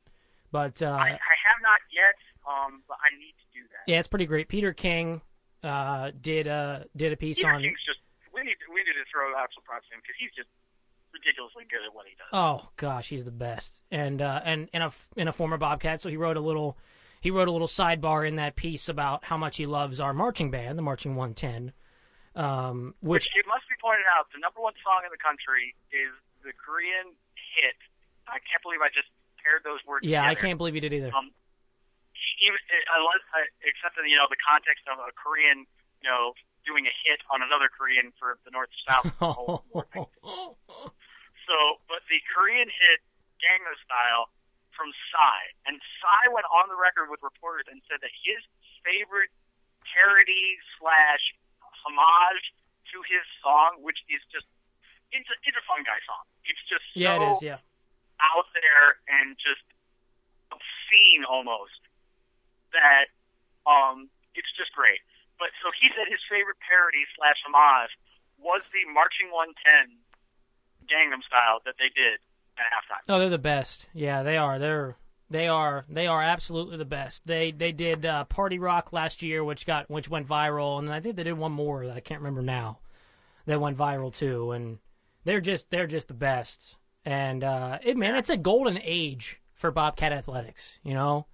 but 0.52 0.82
uh, 0.82 0.86
I, 0.86 1.08
I 1.08 1.36
have 1.48 1.60
not 1.62 1.80
yet, 1.90 2.14
um, 2.46 2.82
but 2.86 2.98
I 3.00 3.16
need 3.18 3.32
to 3.32 3.58
do 3.58 3.66
that. 3.72 3.90
yeah, 3.90 3.98
it's 3.98 4.08
pretty 4.08 4.26
great. 4.26 4.48
Peter 4.48 4.72
King 4.74 5.22
uh, 5.62 6.10
did 6.20 6.46
uh, 6.46 6.80
did 6.94 7.12
a 7.12 7.16
piece 7.16 7.38
Peter 7.38 7.48
on. 7.48 7.62
King's 7.62 7.80
just 7.86 8.00
we 8.34 8.42
need 8.42 8.58
to, 8.60 8.68
we 8.68 8.80
need 8.84 8.98
to 9.00 9.06
throw 9.10 9.32
out 9.34 9.48
some 9.54 9.64
props 9.64 9.88
to 9.88 9.94
him 9.94 10.02
because 10.02 10.18
he's 10.20 10.34
just 10.36 10.50
ridiculously 11.14 11.64
good 11.70 11.86
at 11.86 11.94
what 11.94 12.06
he 12.06 12.14
does. 12.18 12.28
Oh 12.34 12.68
gosh, 12.76 13.08
he's 13.08 13.24
the 13.24 13.30
best, 13.30 13.80
and 13.90 14.20
uh, 14.20 14.42
and 14.44 14.68
and 14.74 14.82
a 14.82 14.90
and 15.16 15.28
a 15.28 15.32
former 15.32 15.56
Bobcat. 15.56 16.02
So 16.02 16.10
he 16.10 16.16
wrote 16.18 16.36
a 16.36 16.42
little 16.42 16.76
he 17.20 17.30
wrote 17.30 17.48
a 17.48 17.52
little 17.54 17.70
sidebar 17.70 18.26
in 18.28 18.36
that 18.36 18.56
piece 18.56 18.88
about 18.90 19.24
how 19.24 19.38
much 19.38 19.56
he 19.56 19.64
loves 19.64 20.00
our 20.00 20.12
marching 20.12 20.50
band, 20.50 20.76
the 20.76 20.82
Marching 20.84 21.16
110, 21.16 21.72
um, 22.36 22.94
which 23.00 23.24
Which 23.24 23.32
it 23.32 23.46
must 23.48 23.64
be 23.64 23.76
pointed 23.80 24.04
out, 24.12 24.28
the 24.34 24.42
number 24.42 24.60
one 24.60 24.74
song 24.84 25.06
in 25.06 25.10
the 25.14 25.22
country 25.22 25.72
is 25.88 26.12
the 26.44 26.52
Korean 26.52 27.16
hit. 27.56 27.78
I 28.28 28.44
can't 28.44 28.60
believe 28.60 28.84
I 28.84 28.92
just 28.92 29.08
paired 29.40 29.64
those 29.64 29.80
words. 29.88 30.04
yeah, 30.04 30.28
I 30.28 30.34
can't 30.34 30.58
believe 30.58 30.74
he 30.74 30.84
did 30.84 30.92
either. 30.92 31.14
Um, 31.16 31.32
even 32.44 32.60
unless 32.92 33.24
uh, 33.32 33.48
except 33.64 33.96
in 33.96 34.04
you 34.04 34.20
know 34.20 34.28
the 34.28 34.40
context 34.44 34.84
of 34.90 35.00
a 35.00 35.08
Korean, 35.16 35.64
you 36.04 36.08
know, 36.08 36.36
doing 36.68 36.84
a 36.84 36.94
hit 37.08 37.24
on 37.32 37.40
another 37.40 37.72
Korean 37.72 38.12
for 38.20 38.36
the 38.44 38.52
North 38.52 38.72
South. 38.84 39.08
So, 41.44 41.80
but 41.88 42.04
the 42.08 42.20
Korean 42.32 42.68
hit 42.68 42.98
Gangnam 43.40 43.76
Style 43.84 44.32
from 44.72 44.90
Psy, 45.12 45.40
and 45.70 45.78
Psy 46.02 46.32
went 46.34 46.48
on 46.50 46.66
the 46.66 46.74
record 46.74 47.12
with 47.12 47.22
reporters 47.22 47.70
and 47.70 47.78
said 47.86 48.02
that 48.02 48.10
his 48.10 48.42
favorite 48.82 49.30
parody 49.94 50.58
slash 50.80 51.22
homage 51.84 52.52
to 52.90 52.98
his 53.06 53.22
song, 53.44 53.80
which 53.84 54.00
is 54.10 54.20
just 54.32 54.48
it's 55.14 55.28
a, 55.30 55.36
it's 55.46 55.54
a 55.54 55.64
fun 55.68 55.86
guy 55.86 56.00
song. 56.08 56.24
It's 56.42 56.60
just 56.66 56.84
yeah, 56.96 57.14
so 57.14 57.22
it 57.22 57.22
is. 57.30 57.38
Yeah, 57.44 57.60
out 58.18 58.48
there 58.56 58.98
and 59.06 59.38
just 59.38 59.62
obscene 60.50 61.22
almost 61.26 61.78
that 62.74 63.12
um 63.68 64.10
it's 64.34 64.50
just 64.58 64.74
great. 64.74 65.00
But 65.38 65.54
so 65.62 65.70
he 65.74 65.90
said 65.94 66.10
his 66.10 66.22
favorite 66.26 66.58
parody 66.62 67.06
slash 67.14 67.38
homage 67.46 67.94
was 68.38 68.62
the 68.74 68.82
Marching 68.90 69.30
110 69.30 69.98
Gangnam 70.90 71.22
Style 71.26 71.60
that 71.64 71.74
they 71.78 71.88
did 71.94 72.20
at 72.58 72.64
halftime. 72.72 73.14
oh, 73.14 73.18
they're 73.18 73.28
the 73.30 73.38
best. 73.38 73.86
Yeah, 73.94 74.22
they 74.22 74.36
are. 74.36 74.58
They're 74.58 74.96
they 75.30 75.48
are 75.48 75.84
they 75.88 76.06
are 76.06 76.22
absolutely 76.22 76.76
the 76.76 76.84
best. 76.84 77.26
They 77.26 77.50
they 77.50 77.72
did 77.72 78.04
uh, 78.06 78.24
Party 78.24 78.58
Rock 78.58 78.92
last 78.92 79.22
year, 79.22 79.42
which 79.44 79.66
got 79.66 79.90
which 79.90 80.08
went 80.08 80.28
viral, 80.28 80.78
and 80.78 80.92
I 80.92 81.00
think 81.00 81.16
they 81.16 81.24
did 81.24 81.38
one 81.38 81.52
more 81.52 81.86
that 81.86 81.96
I 81.96 82.00
can't 82.00 82.20
remember 82.20 82.42
now 82.42 82.78
that 83.46 83.60
went 83.60 83.76
viral 83.76 84.14
too. 84.14 84.52
And 84.52 84.78
they're 85.24 85.40
just 85.40 85.70
they're 85.70 85.86
just 85.86 86.08
the 86.08 86.14
best. 86.14 86.76
And 87.04 87.42
uh, 87.44 87.78
it 87.82 87.96
man, 87.96 88.14
it's 88.14 88.30
a 88.30 88.36
golden 88.36 88.78
age 88.82 89.40
for 89.54 89.70
Bobcat 89.70 90.12
athletics. 90.12 90.78
You 90.84 90.94
know, 90.94 91.26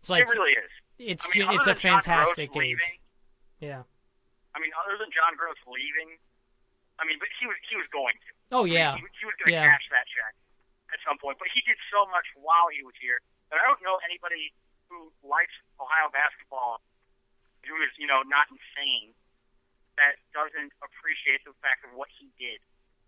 it's 0.00 0.08
like 0.10 0.22
it 0.22 0.28
really 0.28 0.52
is. 0.52 0.70
it's 0.98 1.26
I 1.26 1.38
mean, 1.38 1.48
ju- 1.48 1.56
it's 1.56 1.66
a 1.66 1.74
fantastic 1.74 2.50
age. 2.50 2.56
leaving, 2.56 2.94
Yeah. 3.60 3.82
I 4.54 4.60
mean, 4.60 4.70
other 4.84 4.96
than 5.00 5.08
John 5.10 5.34
Groce 5.34 5.58
leaving, 5.66 6.14
I 7.00 7.04
mean, 7.04 7.16
but 7.18 7.28
he 7.40 7.46
was 7.46 7.56
he 7.68 7.74
was 7.76 7.86
going 7.92 8.14
to. 8.14 8.32
Oh 8.52 8.64
I 8.64 8.68
mean, 8.68 8.76
yeah. 8.76 8.92
he, 8.96 9.02
he 9.20 9.24
was 9.24 9.36
going 9.40 9.52
to 9.52 9.56
Yeah. 9.56 9.68
cash 9.70 9.86
that 9.94 10.04
check 10.10 10.34
at 10.92 11.00
some 11.06 11.16
point. 11.20 11.38
But 11.40 11.48
he 11.54 11.60
did 11.64 11.78
so 11.92 12.04
much 12.12 12.26
while 12.36 12.68
he 12.72 12.84
was 12.84 12.94
here 13.00 13.20
that 13.50 13.60
I 13.60 13.64
don't 13.64 13.80
know 13.80 13.98
anybody 14.04 14.52
who 14.90 15.10
likes 15.24 15.52
Ohio 15.80 16.12
basketball 16.12 16.80
who 17.64 17.74
is, 17.80 17.90
you 17.96 18.04
know, 18.04 18.20
not 18.28 18.44
insane 18.52 19.16
that 19.96 20.20
doesn't 20.36 20.74
appreciate 20.84 21.40
the 21.48 21.54
fact 21.64 21.80
of 21.86 21.94
what 21.96 22.10
he 22.12 22.28
did 22.36 22.60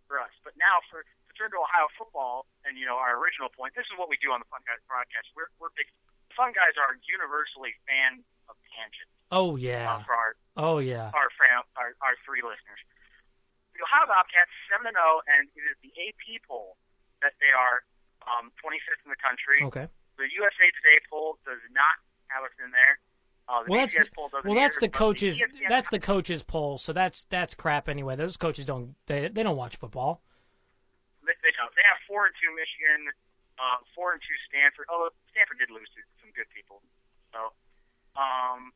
for 0.08 0.16
us. 0.22 0.32
But 0.46 0.54
now 0.56 0.80
for 0.88 1.02
to 1.04 1.32
turn 1.36 1.50
to 1.52 1.60
Ohio 1.60 1.90
football 1.98 2.46
and 2.64 2.78
you 2.78 2.86
know 2.88 2.96
our 2.96 3.18
original 3.20 3.50
point, 3.52 3.74
this 3.76 3.84
is 3.90 3.94
what 4.00 4.08
we 4.08 4.16
do 4.22 4.30
on 4.32 4.40
the 4.40 4.48
Fun 4.48 4.62
Guys 4.64 4.80
broadcast. 4.88 5.28
We're 5.36 5.50
we're 5.60 5.74
big. 5.76 5.90
Fun 6.34 6.52
Guys 6.56 6.76
are 6.80 6.96
universally 7.08 7.72
fans 7.88 8.22
of 8.48 8.54
tangents 8.76 9.12
Oh 9.34 9.56
uh, 9.56 9.60
yeah. 9.60 10.00
for 10.06 10.14
our 10.14 10.32
Oh 10.56 10.78
yeah. 10.78 11.10
our, 11.12 11.28
fam, 11.36 11.64
our 11.76 11.92
our 12.00 12.14
three 12.24 12.40
listeners. 12.40 12.80
The 13.76 13.84
Ohio 13.84 14.08
Bobcats 14.08 14.52
seven 14.72 14.88
and 14.88 14.96
zero, 14.96 15.20
and 15.28 15.52
it 15.52 15.64
is 15.68 15.76
the 15.84 15.92
AP 16.00 16.40
poll 16.48 16.80
that 17.20 17.36
they 17.40 17.52
are 17.52 17.84
um, 18.24 18.48
25th 18.60 19.04
in 19.04 19.10
the 19.12 19.20
country. 19.20 19.60
Okay. 19.68 19.86
The 20.16 20.28
USA 20.32 20.66
Today 20.80 20.98
poll 21.12 21.36
does 21.44 21.60
not 21.76 22.00
have 22.32 22.42
us 22.44 22.54
in 22.56 22.72
there. 22.72 22.98
Uh, 23.46 23.62
the 23.62 23.70
Well, 23.70 23.80
that's 23.84 23.94
Well, 24.42 24.56
that's 24.58 24.76
either, 24.80 24.88
the 24.88 24.92
coaches. 24.92 25.38
ESPN 25.38 25.68
That's 25.68 25.90
the 25.90 26.00
coaches 26.00 26.42
poll. 26.42 26.78
So 26.78 26.92
that's 26.92 27.24
that's 27.30 27.54
crap 27.54 27.88
anyway. 27.88 28.16
Those 28.16 28.36
coaches 28.36 28.66
don't 28.66 28.96
they 29.06 29.28
they 29.28 29.44
don't 29.44 29.56
watch 29.56 29.76
football. 29.76 30.24
They, 31.22 31.36
they 31.44 31.54
don't. 31.54 31.70
They 31.76 31.86
have 31.86 32.00
four 32.08 32.26
and 32.26 32.34
two 32.42 32.50
Michigan, 32.56 33.12
uh, 33.60 33.78
four 33.94 34.16
and 34.16 34.20
two 34.24 34.38
Stanford. 34.50 34.90
Although 34.90 35.14
Stanford 35.30 35.62
did 35.62 35.70
lose 35.70 35.86
to 35.94 36.00
some 36.18 36.34
good 36.34 36.50
people. 36.50 36.82
So, 37.30 37.54
um, 38.18 38.74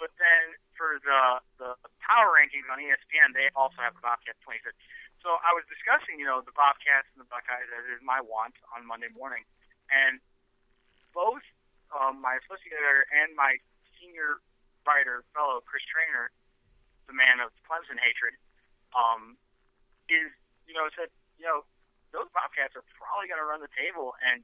but 0.00 0.08
then 0.16 0.56
for 0.80 0.96
the 1.04 1.44
the 1.60 1.76
power 2.00 2.32
rankings 2.32 2.64
on 2.72 2.80
ESPN, 2.80 3.36
they 3.36 3.52
also 3.52 3.76
have 3.84 3.92
the 3.92 4.00
Bobcats 4.00 4.40
25th. 4.40 4.72
So 5.20 5.36
I 5.44 5.52
was 5.52 5.68
discussing, 5.68 6.16
you 6.16 6.24
know, 6.24 6.40
the 6.40 6.56
Bobcats 6.56 7.04
and 7.12 7.20
the 7.20 7.28
Buckeyes 7.28 7.68
as 7.68 7.84
is 7.92 8.00
my 8.00 8.24
want 8.24 8.56
on 8.72 8.88
Monday 8.88 9.12
morning, 9.12 9.44
and 9.92 10.16
both 11.12 11.44
um, 11.92 12.24
my 12.24 12.40
associate 12.40 12.72
editor 12.72 13.04
and 13.12 13.36
my 13.36 13.60
senior 14.00 14.40
writer 14.88 15.20
fellow 15.36 15.60
Chris 15.68 15.84
Trainer, 15.84 16.32
the 17.04 17.12
man 17.12 17.44
of 17.44 17.52
Clemson 17.68 18.00
hatred, 18.00 18.32
um, 18.96 19.36
is 20.08 20.32
you 20.64 20.72
know 20.72 20.88
said 20.96 21.12
you 21.36 21.44
know 21.44 21.68
those 22.16 22.32
Bobcats 22.32 22.72
are 22.72 22.86
probably 22.96 23.28
going 23.28 23.42
to 23.42 23.44
run 23.44 23.60
the 23.60 23.70
table, 23.76 24.16
and 24.24 24.40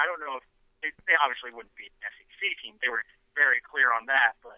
I 0.00 0.08
don't 0.08 0.24
know 0.24 0.40
if 0.40 0.44
they, 0.80 0.90
they 1.04 1.16
obviously 1.20 1.52
wouldn't 1.52 1.76
beat 1.76 1.92
an 2.00 2.08
SEC 2.16 2.40
team. 2.64 2.80
They 2.80 2.88
were 2.88 3.04
very 3.36 3.60
clear 3.60 3.92
on 3.92 4.08
that, 4.08 4.40
but 4.40 4.56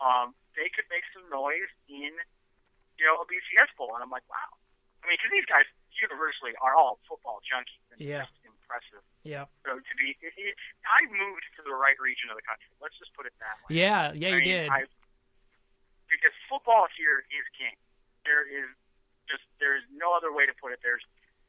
um, 0.00 0.36
they 0.54 0.68
could 0.72 0.88
make 0.92 1.04
some 1.12 1.24
noise 1.28 1.70
in 1.88 2.12
you 2.96 3.04
know 3.04 3.20
a 3.20 3.26
BCS 3.28 3.72
bowl, 3.76 3.92
and 3.94 4.02
I'm 4.02 4.12
like, 4.12 4.26
wow. 4.28 4.50
I 5.04 5.12
mean, 5.12 5.20
because 5.22 5.30
these 5.30 5.46
guys, 5.46 5.68
universally 6.02 6.52
are 6.60 6.76
all 6.76 7.00
football 7.08 7.40
junkies. 7.44 7.80
And 7.92 8.00
Yeah. 8.00 8.28
It's 8.28 8.44
impressive. 8.44 9.02
Yeah. 9.24 9.48
So 9.64 9.78
to 9.78 9.94
be, 9.96 10.16
it, 10.20 10.34
it, 10.36 10.54
I 10.84 11.06
moved 11.08 11.44
to 11.56 11.60
the 11.64 11.72
right 11.72 11.96
region 12.00 12.28
of 12.28 12.36
the 12.36 12.44
country. 12.44 12.68
Let's 12.80 12.96
just 13.00 13.14
put 13.16 13.26
it 13.26 13.34
that 13.40 13.56
way. 13.64 13.80
Yeah. 13.80 14.12
Yeah. 14.12 14.36
You 14.36 14.40
mean, 14.42 14.48
did. 14.48 14.68
I, 14.68 14.84
because 16.06 16.34
football 16.46 16.86
here 16.94 17.24
is 17.32 17.44
king. 17.56 17.74
There 18.22 18.46
is 18.46 18.70
just 19.26 19.42
there 19.58 19.74
is 19.74 19.82
no 19.90 20.14
other 20.14 20.30
way 20.30 20.46
to 20.46 20.54
put 20.54 20.70
it. 20.70 20.78
There's 20.82 21.02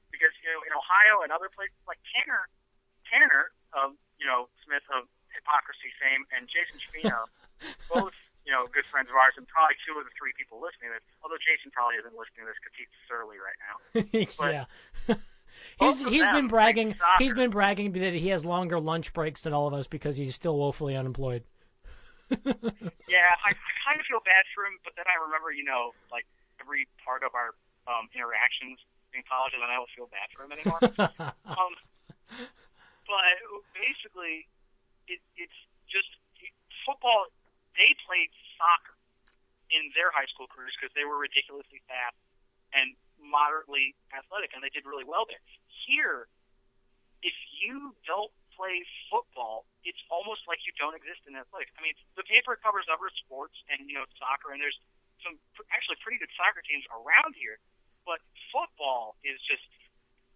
because 0.10 0.33
you 0.41 0.49
know 0.49 0.62
in 0.65 0.73
Ohio 0.73 1.21
and 1.21 1.29
other 1.29 1.49
places 1.49 1.77
like 1.86 2.01
Tanner, 2.10 2.49
Tanner 3.05 3.53
of 3.73 3.93
you 4.17 4.25
know 4.25 4.49
Smith 4.65 4.86
of 4.89 5.05
Hypocrisy 5.29 5.93
fame 6.01 6.25
and 6.33 6.49
Jason 6.49 6.81
Trevino, 6.81 7.29
both 7.93 8.17
you 8.47 8.55
know 8.55 8.63
good 8.71 8.88
friends 8.88 9.12
of 9.12 9.15
ours 9.19 9.36
and 9.36 9.43
probably 9.51 9.75
two 9.83 9.99
of 9.99 10.07
the 10.07 10.13
three 10.15 10.31
people 10.39 10.63
listening 10.63 10.95
to 10.95 11.03
this. 11.03 11.05
Although 11.19 11.38
Jason 11.43 11.67
probably 11.75 11.99
isn't 11.99 12.15
listening 12.15 12.47
to 12.47 12.49
this 12.55 12.60
because 12.63 12.75
he's 12.79 12.93
surly 13.03 13.36
right 13.43 13.60
now. 13.60 13.75
yeah. 14.47 14.65
he's 15.83 15.99
he's 16.07 16.29
been 16.31 16.47
bragging. 16.47 16.95
He's 17.19 17.36
been 17.36 17.51
bragging 17.51 17.91
that 17.99 18.15
he 18.15 18.31
has 18.31 18.47
longer 18.47 18.79
lunch 18.79 19.12
breaks 19.12 19.43
than 19.43 19.51
all 19.51 19.67
of 19.67 19.75
us 19.75 19.91
because 19.91 20.15
he's 20.15 20.33
still 20.33 20.55
woefully 20.55 20.95
unemployed. 20.95 21.43
Yeah, 23.07 23.31
I, 23.39 23.55
I 23.55 23.71
kind 23.88 23.95
of 23.95 24.05
feel 24.05 24.19
bad 24.19 24.43
for 24.51 24.67
him, 24.67 24.83
but 24.83 24.91
then 24.99 25.07
I 25.07 25.15
remember, 25.15 25.47
you 25.47 25.63
know, 25.63 25.95
like 26.12 26.27
every 26.60 26.83
part 26.99 27.23
of 27.23 27.31
our 27.31 27.55
um, 27.88 28.12
interactions 28.12 28.83
in 29.15 29.23
college, 29.23 29.55
and 29.55 29.63
then 29.63 29.71
I 29.71 29.79
don't 29.79 29.88
feel 29.95 30.12
bad 30.12 30.27
for 30.36 30.43
him 30.43 30.51
anymore. 30.51 30.83
um, 31.47 31.71
but 33.07 33.31
basically, 33.71 34.43
it, 35.07 35.23
it's 35.39 35.55
just 35.88 36.12
football. 36.83 37.31
They 37.77 37.93
played 38.09 38.33
soccer 38.57 38.97
in 39.69 39.93
their 39.93 40.09
high 40.09 40.27
school 40.33 40.49
careers 40.49 40.73
because 40.75 40.91
they 40.97 41.05
were 41.05 41.21
ridiculously 41.21 41.85
fast 41.85 42.17
and 42.73 42.97
moderately 43.21 43.93
athletic, 44.11 44.51
and 44.57 44.65
they 44.65 44.73
did 44.73 44.83
really 44.83 45.05
well 45.05 45.29
there. 45.29 45.41
Here, 45.85 46.27
if 47.21 47.37
you 47.61 47.93
don't 48.03 48.33
play 48.57 48.81
football, 49.13 49.69
it's 49.85 50.01
almost 50.09 50.43
like 50.49 50.65
you 50.65 50.73
don't 50.75 50.97
exist 50.97 51.21
in 51.29 51.37
athletics. 51.37 51.71
I 51.77 51.85
mean, 51.85 51.93
the 52.17 52.25
paper 52.25 52.57
covers 52.57 52.89
other 52.89 53.13
sports 53.21 53.55
and 53.69 53.85
you 53.85 53.95
know 53.95 54.05
soccer, 54.17 54.51
and 54.51 54.59
there's 54.59 54.77
some 55.21 55.37
actually 55.69 56.01
pretty 56.01 56.17
good 56.17 56.33
soccer 56.33 56.65
teams 56.65 56.85
around 56.89 57.37
here, 57.37 57.61
but 58.05 58.21
football 58.49 59.17
is 59.21 59.37
just 59.45 59.65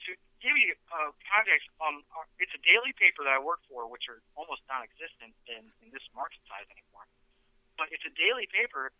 to 0.05 0.17
give 0.41 0.57
you 0.57 0.73
uh, 0.89 1.13
context. 1.29 1.69
Um, 1.81 2.01
it's 2.41 2.53
a 2.57 2.61
daily 2.65 2.93
paper 2.97 3.25
that 3.25 3.33
I 3.37 3.41
work 3.41 3.61
for, 3.69 3.85
which 3.85 4.09
are 4.09 4.21
almost 4.33 4.65
non-existent 4.65 5.33
in, 5.45 5.69
in 5.85 5.87
this 5.93 6.05
market 6.17 6.41
size 6.49 6.65
anymore. 6.73 7.05
But 7.81 7.89
it's 7.89 8.05
a 8.05 8.13
daily 8.13 8.45
paper, 8.53 8.93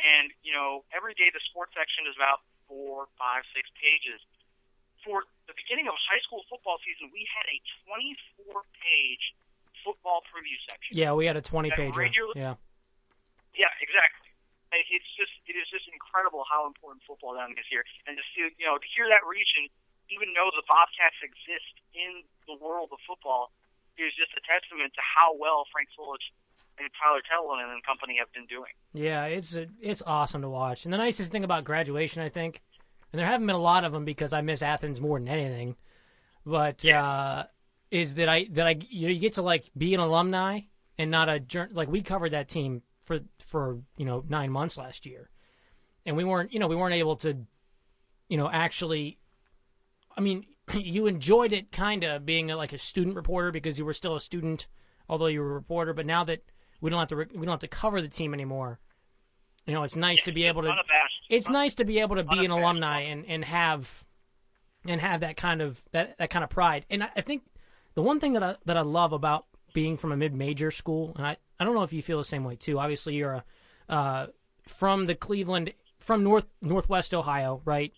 and 0.00 0.32
you 0.40 0.56
know 0.56 0.88
every 0.96 1.12
day 1.12 1.28
the 1.28 1.44
sports 1.52 1.76
section 1.76 2.08
is 2.08 2.16
about 2.16 2.40
four, 2.64 3.04
five, 3.20 3.44
six 3.52 3.68
pages. 3.76 4.16
For 5.04 5.28
the 5.44 5.52
beginning 5.52 5.84
of 5.92 6.00
high 6.08 6.24
school 6.24 6.48
football 6.48 6.80
season, 6.80 7.12
we 7.12 7.28
had 7.28 7.44
a 7.52 7.60
24-page 7.84 9.24
football 9.84 10.24
preview 10.32 10.56
section. 10.64 10.96
yeah, 10.96 11.12
we 11.12 11.28
had 11.28 11.36
a 11.36 11.44
twenty 11.44 11.68
pager. 11.68 11.92
regular- 11.92 12.32
Yeah. 12.32 12.56
Yeah, 13.52 13.68
exactly. 13.84 14.32
It's 14.72 15.06
just 15.20 15.30
it 15.44 15.52
is 15.54 15.68
just 15.68 15.84
incredible 15.92 16.48
how 16.48 16.64
important 16.64 17.04
football 17.04 17.36
down 17.36 17.52
is 17.60 17.68
here, 17.68 17.84
and 18.08 18.16
to 18.16 18.24
see 18.32 18.48
you 18.56 18.64
know 18.64 18.80
to 18.80 18.88
hear 18.96 19.04
that 19.12 19.20
region 19.28 19.68
even 20.08 20.32
know 20.32 20.48
the 20.56 20.64
Bobcats 20.64 21.20
exist 21.20 21.76
in 21.92 22.24
the 22.48 22.56
world 22.56 22.88
of 22.88 22.98
football 23.04 23.52
is 24.00 24.16
just 24.16 24.32
a 24.32 24.42
testament 24.48 24.96
to 24.96 25.02
how 25.04 25.36
well 25.36 25.68
Frank 25.70 25.92
Solich 25.92 26.24
Tyler 26.76 27.22
Tettleton 27.28 27.70
and 27.70 27.82
company 27.84 28.16
have 28.18 28.32
been 28.32 28.46
doing. 28.46 28.72
Yeah, 28.92 29.24
it's 29.26 29.56
a, 29.56 29.66
it's 29.80 30.02
awesome 30.06 30.42
to 30.42 30.48
watch. 30.48 30.84
And 30.84 30.92
the 30.92 30.98
nicest 30.98 31.32
thing 31.32 31.44
about 31.44 31.64
graduation, 31.64 32.22
I 32.22 32.28
think, 32.28 32.62
and 33.12 33.20
there 33.20 33.26
haven't 33.26 33.46
been 33.46 33.56
a 33.56 33.60
lot 33.60 33.84
of 33.84 33.92
them 33.92 34.04
because 34.04 34.32
I 34.32 34.40
miss 34.40 34.62
Athens 34.62 35.00
more 35.00 35.18
than 35.18 35.28
anything, 35.28 35.76
but 36.44 36.84
uh, 36.84 37.44
is 37.90 38.16
that 38.16 38.28
I 38.28 38.48
that 38.52 38.66
I 38.66 38.76
you, 38.88 39.14
get 39.18 39.34
to 39.34 39.42
like 39.42 39.70
be 39.76 39.94
an 39.94 40.00
alumni 40.00 40.62
and 40.98 41.10
not 41.10 41.28
a 41.28 41.40
like 41.70 41.88
we 41.88 42.02
covered 42.02 42.32
that 42.32 42.48
team 42.48 42.82
for 43.00 43.20
for 43.38 43.78
you 43.96 44.04
know 44.04 44.24
nine 44.28 44.50
months 44.50 44.76
last 44.76 45.06
year, 45.06 45.30
and 46.04 46.16
we 46.16 46.24
weren't 46.24 46.52
you 46.52 46.58
know 46.58 46.66
we 46.66 46.76
weren't 46.76 46.94
able 46.94 47.16
to 47.16 47.46
you 48.28 48.36
know 48.36 48.50
actually. 48.50 49.18
I 50.16 50.20
mean, 50.20 50.46
you 50.74 51.06
enjoyed 51.06 51.52
it 51.52 51.70
kind 51.70 52.04
of 52.04 52.26
being 52.26 52.50
a, 52.50 52.56
like 52.56 52.72
a 52.72 52.78
student 52.78 53.16
reporter 53.16 53.52
because 53.52 53.78
you 53.78 53.84
were 53.84 53.92
still 53.92 54.16
a 54.16 54.20
student, 54.20 54.66
although 55.08 55.26
you 55.26 55.40
were 55.40 55.52
a 55.52 55.54
reporter. 55.54 55.92
But 55.92 56.06
now 56.06 56.24
that 56.24 56.42
we 56.80 56.90
don't 56.90 56.98
have 56.98 57.08
to 57.08 57.16
re- 57.16 57.26
we 57.34 57.46
don't 57.46 57.52
have 57.52 57.60
to 57.60 57.68
cover 57.68 58.00
the 58.02 58.08
team 58.08 58.34
anymore. 58.34 58.78
You 59.66 59.72
know, 59.74 59.82
it's 59.82 59.96
nice 59.96 60.22
to 60.24 60.32
be 60.32 60.44
able 60.44 60.62
to. 60.62 60.68
It's 61.30 61.48
nice 61.48 61.74
to 61.76 61.84
be 61.84 61.98
able 62.00 62.16
to 62.16 62.24
be 62.24 62.44
an 62.44 62.50
alumni 62.50 63.00
and, 63.00 63.24
and 63.26 63.44
have 63.44 64.04
and 64.86 65.00
have 65.00 65.20
that 65.20 65.36
kind 65.38 65.62
of 65.62 65.82
that, 65.92 66.18
that 66.18 66.28
kind 66.30 66.44
of 66.44 66.50
pride. 66.50 66.84
And 66.90 67.02
I, 67.02 67.08
I 67.16 67.20
think 67.22 67.42
the 67.94 68.02
one 68.02 68.20
thing 68.20 68.34
that 68.34 68.42
I 68.42 68.56
that 68.66 68.76
I 68.76 68.82
love 68.82 69.12
about 69.12 69.46
being 69.72 69.96
from 69.96 70.12
a 70.12 70.16
mid 70.16 70.34
major 70.34 70.70
school, 70.70 71.14
and 71.16 71.26
I, 71.26 71.36
I 71.58 71.64
don't 71.64 71.74
know 71.74 71.82
if 71.82 71.92
you 71.92 72.02
feel 72.02 72.18
the 72.18 72.24
same 72.24 72.44
way 72.44 72.56
too. 72.56 72.78
Obviously, 72.78 73.14
you're 73.14 73.42
a 73.88 73.92
uh, 73.92 74.26
from 74.68 75.06
the 75.06 75.14
Cleveland 75.14 75.72
from 75.98 76.22
North 76.22 76.46
Northwest 76.60 77.14
Ohio, 77.14 77.62
right? 77.64 77.92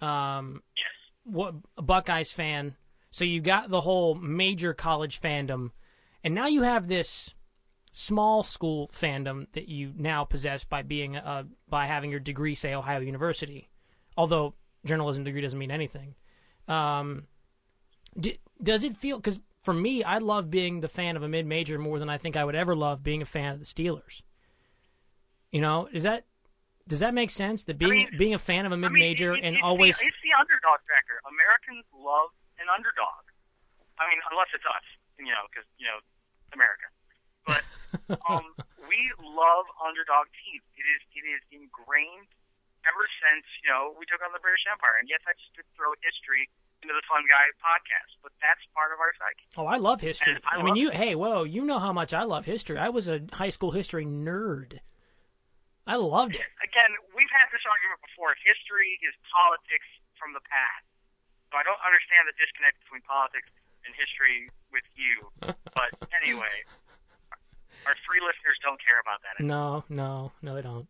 Um, 0.00 0.62
Yes. 0.76 0.86
what 1.24 1.54
a 1.76 1.82
Buckeyes 1.82 2.30
fan. 2.30 2.76
So 3.10 3.24
you 3.24 3.40
got 3.40 3.70
the 3.70 3.80
whole 3.80 4.14
major 4.14 4.74
college 4.74 5.20
fandom, 5.20 5.70
and 6.22 6.34
now 6.34 6.46
you 6.46 6.62
have 6.62 6.88
this 6.88 7.30
small 7.92 8.42
school 8.42 8.90
fandom 8.92 9.46
that 9.52 9.68
you 9.68 9.92
now 9.96 10.24
possess 10.24 10.64
by 10.64 10.82
being 10.82 11.16
uh, 11.16 11.44
by 11.68 11.86
having 11.86 12.10
your 12.10 12.20
degree 12.20 12.54
say 12.54 12.74
Ohio 12.74 13.00
University. 13.00 13.68
Although 14.16 14.54
journalism 14.84 15.24
degree 15.24 15.40
doesn't 15.40 15.58
mean 15.58 15.70
anything. 15.70 16.14
Um, 16.66 17.26
d- 18.18 18.38
does 18.62 18.84
it 18.84 18.96
feel? 18.96 19.16
Because 19.18 19.38
for 19.62 19.72
me, 19.74 20.02
I 20.04 20.18
love 20.18 20.50
being 20.50 20.80
the 20.80 20.88
fan 20.88 21.16
of 21.16 21.22
a 21.22 21.28
mid 21.28 21.46
major 21.46 21.78
more 21.78 21.98
than 21.98 22.08
I 22.08 22.18
think 22.18 22.36
I 22.36 22.44
would 22.44 22.54
ever 22.54 22.74
love 22.76 23.02
being 23.02 23.22
a 23.22 23.26
fan 23.26 23.52
of 23.54 23.58
the 23.60 23.64
Steelers. 23.66 24.22
You 25.50 25.60
know, 25.60 25.88
is 25.92 26.02
that 26.02 26.24
does 26.86 27.00
that 27.00 27.14
make 27.14 27.30
sense? 27.30 27.64
That 27.64 27.78
being 27.78 27.92
mean- 28.08 28.18
being 28.18 28.34
a 28.34 28.38
fan 28.38 28.66
of 28.66 28.72
a 28.72 28.76
mid 28.76 28.92
major 28.92 29.32
it- 29.34 29.38
it- 29.38 29.44
and 29.44 29.56
it's 29.56 29.64
always 29.64 29.98
the, 29.98 30.06
it's 30.06 30.16
the 30.22 30.32
underdog 30.38 30.80
factor. 30.88 31.20
Americans 31.28 31.84
love 31.96 32.30
an 32.58 32.66
underdog. 32.68 33.22
I 33.98 34.08
mean, 34.08 34.18
unless 34.30 34.48
it's 34.54 34.64
us, 34.66 34.84
you 35.18 35.26
know, 35.26 35.44
because 35.50 35.66
you 35.78 35.86
know, 35.86 35.98
America. 36.52 36.86
Um, 38.28 38.52
we 38.88 39.00
love 39.20 39.64
underdog 39.80 40.28
teams. 40.44 40.64
It 40.76 40.84
is 40.84 41.00
it 41.16 41.24
is 41.24 41.42
ingrained 41.52 42.28
ever 42.86 43.04
since 43.20 43.44
you 43.64 43.68
know 43.68 43.92
we 43.96 44.08
took 44.08 44.20
on 44.24 44.32
the 44.32 44.40
British 44.40 44.64
Empire. 44.68 44.96
And 45.00 45.08
yes, 45.08 45.20
I 45.28 45.36
just 45.36 45.52
did 45.56 45.64
throw 45.76 45.92
history 46.00 46.48
into 46.80 46.94
the 46.94 47.04
Fun 47.10 47.26
Guy 47.26 47.52
podcast, 47.58 48.16
but 48.22 48.30
that's 48.40 48.62
part 48.72 48.94
of 48.94 48.98
our 49.02 49.12
psyche. 49.18 49.46
Oh, 49.58 49.66
I 49.66 49.76
love 49.82 50.00
history. 50.00 50.38
And 50.38 50.44
I 50.46 50.60
I, 50.60 50.64
mean, 50.64 50.74
love 50.74 50.80
you. 50.80 50.88
Hey, 50.92 51.12
whoa! 51.14 51.44
You 51.44 51.64
know 51.64 51.78
how 51.78 51.92
much 51.92 52.12
I 52.12 52.24
love 52.24 52.44
history. 52.44 52.78
I 52.78 52.88
was 52.88 53.08
a 53.08 53.24
high 53.32 53.50
school 53.50 53.72
history 53.72 54.06
nerd. 54.06 54.80
I 55.88 55.96
loved 55.96 56.36
it. 56.36 56.44
Again, 56.60 56.92
we've 57.16 57.32
had 57.32 57.48
this 57.48 57.64
argument 57.64 58.04
before. 58.04 58.36
History 58.44 59.00
is 59.00 59.16
politics 59.32 59.88
from 60.20 60.36
the 60.36 60.44
past. 60.44 60.84
So 61.48 61.56
I 61.56 61.64
don't 61.64 61.80
understand 61.80 62.28
the 62.28 62.36
disconnect 62.36 62.76
between 62.84 63.00
politics 63.08 63.48
and 63.88 63.96
history 63.96 64.52
with 64.68 64.84
you. 64.92 65.32
But 65.78 65.94
anyway, 66.10 66.66
our 67.86 67.94
three 68.06 68.20
listeners 68.20 68.58
don't 68.62 68.80
care 68.82 69.00
about 69.00 69.20
that. 69.22 69.42
No, 69.42 69.84
no, 69.88 70.32
no, 70.42 70.54
they 70.54 70.62
don't. 70.62 70.86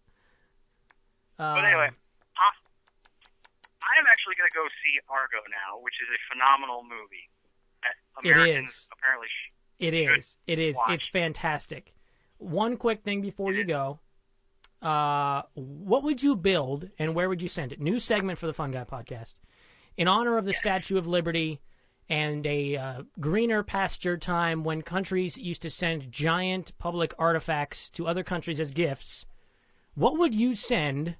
Um, 1.39 1.55
But 1.59 1.65
anyway, 1.65 1.91
I, 1.93 3.93
am 3.99 4.07
actually 4.11 4.35
going 4.37 4.51
to 4.51 4.57
go 4.57 4.67
see 4.83 4.99
Argo 5.09 5.39
now, 5.51 5.79
which 5.83 5.95
is 6.03 6.09
a 6.11 6.19
phenomenal 6.33 6.83
movie. 6.83 7.29
Americans 8.19 8.71
is. 8.71 8.87
apparently. 8.93 9.29
It 9.79 9.95
is. 9.95 10.37
It 10.47 10.59
is. 10.59 10.77
watch. 10.77 10.95
It's 10.95 11.07
fantastic. 11.07 11.95
One 12.39 12.77
quick 12.77 13.03
thing 13.03 13.21
before 13.21 13.53
you 13.53 13.65
go. 13.65 14.01
Uh, 14.83 15.43
what 15.55 16.05
would 16.05 16.23
you 16.23 16.37
build 16.37 16.89
and 16.99 17.15
where 17.15 17.29
would 17.29 17.43
you 17.43 17.49
send 17.49 17.73
it? 17.73 17.81
New 17.81 17.99
segment 17.99 18.39
for 18.39 18.47
the 18.47 18.53
Fun 18.53 18.71
Guy 18.71 18.85
podcast. 18.85 19.35
In 19.97 20.07
honor 20.07 20.39
of 20.39 20.45
the 20.45 20.53
Statue 20.53 20.99
of 20.99 21.07
Liberty 21.07 21.61
and 22.09 22.47
a 22.47 22.77
uh, 22.77 23.03
greener 23.21 23.63
pasture 23.63 24.17
time 24.17 24.65
when 24.65 24.83
countries 24.83 25.37
used 25.37 25.63
to 25.63 25.71
send 25.71 26.11
giant 26.11 26.77
public 26.79 27.13
artifacts 27.19 27.91
to 27.91 28.07
other 28.07 28.25
countries 28.25 28.59
as 28.59 28.71
gifts, 28.71 29.27
what 29.95 30.17
would 30.19 30.35
you 30.35 30.55
send? 30.55 31.17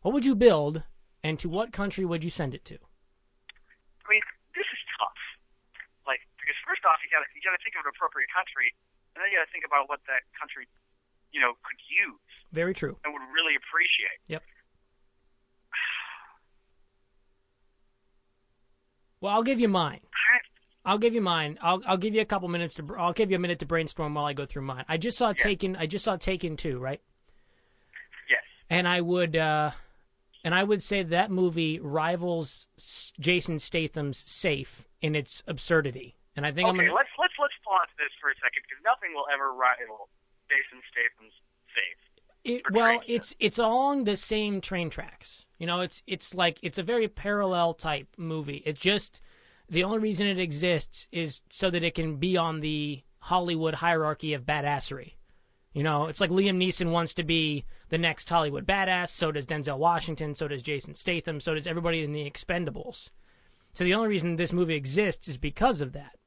What 0.00 0.14
would 0.14 0.24
you 0.24 0.34
build 0.34 0.82
and 1.22 1.38
to 1.38 1.48
what 1.48 1.72
country 1.72 2.04
would 2.04 2.24
you 2.24 2.30
send 2.30 2.54
it 2.54 2.64
to? 2.66 2.74
I 2.74 4.06
mean, 4.10 4.22
this 4.56 4.66
is 4.66 4.80
tough. 4.98 5.20
Like, 6.06 6.24
because 6.40 6.56
first 6.66 6.82
off, 6.88 6.98
you 7.04 7.10
got 7.12 7.22
to 7.22 7.28
you 7.36 7.42
got 7.44 7.54
to 7.54 7.62
think 7.62 7.76
of 7.78 7.84
an 7.86 7.92
appropriate 7.94 8.32
country, 8.32 8.74
and 9.14 9.22
then 9.22 9.30
you 9.30 9.38
got 9.38 9.46
to 9.46 9.52
think 9.52 9.62
about 9.68 9.86
what 9.92 10.00
that 10.08 10.24
country, 10.34 10.66
you 11.30 11.38
know, 11.38 11.54
could 11.62 11.78
use 11.86 12.18
Very 12.50 12.74
true. 12.74 12.96
and 13.04 13.12
would 13.12 13.28
really 13.30 13.54
appreciate. 13.54 14.18
Yep. 14.26 14.42
Well, 19.22 19.32
I'll 19.32 19.42
give 19.44 19.58
you 19.60 19.68
mine. 19.68 20.00
I'll 20.84 20.98
give 20.98 21.14
you 21.14 21.20
mine. 21.20 21.58
I'll 21.62 21.80
I'll 21.86 21.96
give 21.96 22.12
you 22.12 22.20
a 22.22 22.24
couple 22.24 22.48
minutes 22.48 22.74
to. 22.74 22.96
I'll 22.98 23.12
give 23.12 23.30
you 23.30 23.36
a 23.36 23.38
minute 23.38 23.60
to 23.60 23.66
brainstorm 23.66 24.14
while 24.14 24.24
I 24.24 24.32
go 24.32 24.44
through 24.46 24.62
mine. 24.62 24.84
I 24.88 24.96
just 24.98 25.16
saw 25.16 25.28
Yeah. 25.28 25.34
Taken. 25.34 25.76
I 25.76 25.86
just 25.86 26.04
saw 26.04 26.16
Taken 26.16 26.56
two, 26.56 26.78
right? 26.80 27.00
yes. 28.28 28.42
And 28.68 28.86
I 28.88 29.00
would. 29.00 29.36
uh 29.36 29.70
and 30.44 30.56
I 30.56 30.64
would 30.64 30.82
say 30.82 31.04
that 31.04 31.30
movie 31.30 31.78
rivals 31.78 32.66
Jason 33.20 33.60
Statham's 33.60 34.18
Safe 34.18 34.88
in 35.00 35.14
its 35.14 35.40
absurdity. 35.46 36.16
And 36.34 36.44
I 36.44 36.50
think 36.50 36.68
I'm 36.68 36.74
Okay, 36.74 36.86
gonna. 36.86 36.96
let's 36.96 37.10
let's 37.16 37.34
let's 37.40 37.54
pause 37.64 37.86
this 37.96 38.10
for 38.20 38.30
a 38.30 38.34
second 38.42 38.62
because 38.68 38.82
nothing 38.84 39.14
will 39.14 39.26
ever 39.32 39.52
rival 39.54 40.08
Jason 40.48 40.82
Statham's 40.90 41.32
Safe. 41.76 42.56
It, 42.56 42.62
well, 42.72 43.00
it's 43.06 43.36
it's 43.38 43.58
along 43.58 44.02
the 44.02 44.16
same 44.16 44.60
train 44.60 44.90
tracks. 44.90 45.41
You 45.62 45.68
know, 45.68 45.78
it's 45.78 46.02
it's 46.08 46.34
like 46.34 46.58
it's 46.60 46.78
a 46.78 46.82
very 46.82 47.06
parallel 47.06 47.74
type 47.74 48.08
movie. 48.16 48.64
It 48.66 48.76
just 48.76 49.20
the 49.68 49.84
only 49.84 50.00
reason 50.00 50.26
it 50.26 50.40
exists 50.40 51.06
is 51.12 51.40
so 51.50 51.70
that 51.70 51.84
it 51.84 51.94
can 51.94 52.16
be 52.16 52.36
on 52.36 52.58
the 52.58 53.04
Hollywood 53.20 53.74
hierarchy 53.74 54.34
of 54.34 54.42
badassery. 54.42 55.12
You 55.72 55.84
know, 55.84 56.06
it's 56.06 56.20
like 56.20 56.30
Liam 56.30 56.56
Neeson 56.56 56.90
wants 56.90 57.14
to 57.14 57.22
be 57.22 57.64
the 57.90 57.96
next 57.96 58.28
Hollywood 58.28 58.66
badass. 58.66 59.10
So 59.10 59.30
does 59.30 59.46
Denzel 59.46 59.78
Washington. 59.78 60.34
So 60.34 60.48
does 60.48 60.64
Jason 60.64 60.96
Statham. 60.96 61.38
So 61.38 61.54
does 61.54 61.68
everybody 61.68 62.02
in 62.02 62.12
the 62.12 62.28
Expendables. 62.28 63.10
So 63.72 63.84
the 63.84 63.94
only 63.94 64.08
reason 64.08 64.34
this 64.34 64.52
movie 64.52 64.74
exists 64.74 65.28
is 65.28 65.38
because 65.38 65.80
of 65.80 65.92
that. 65.92 66.18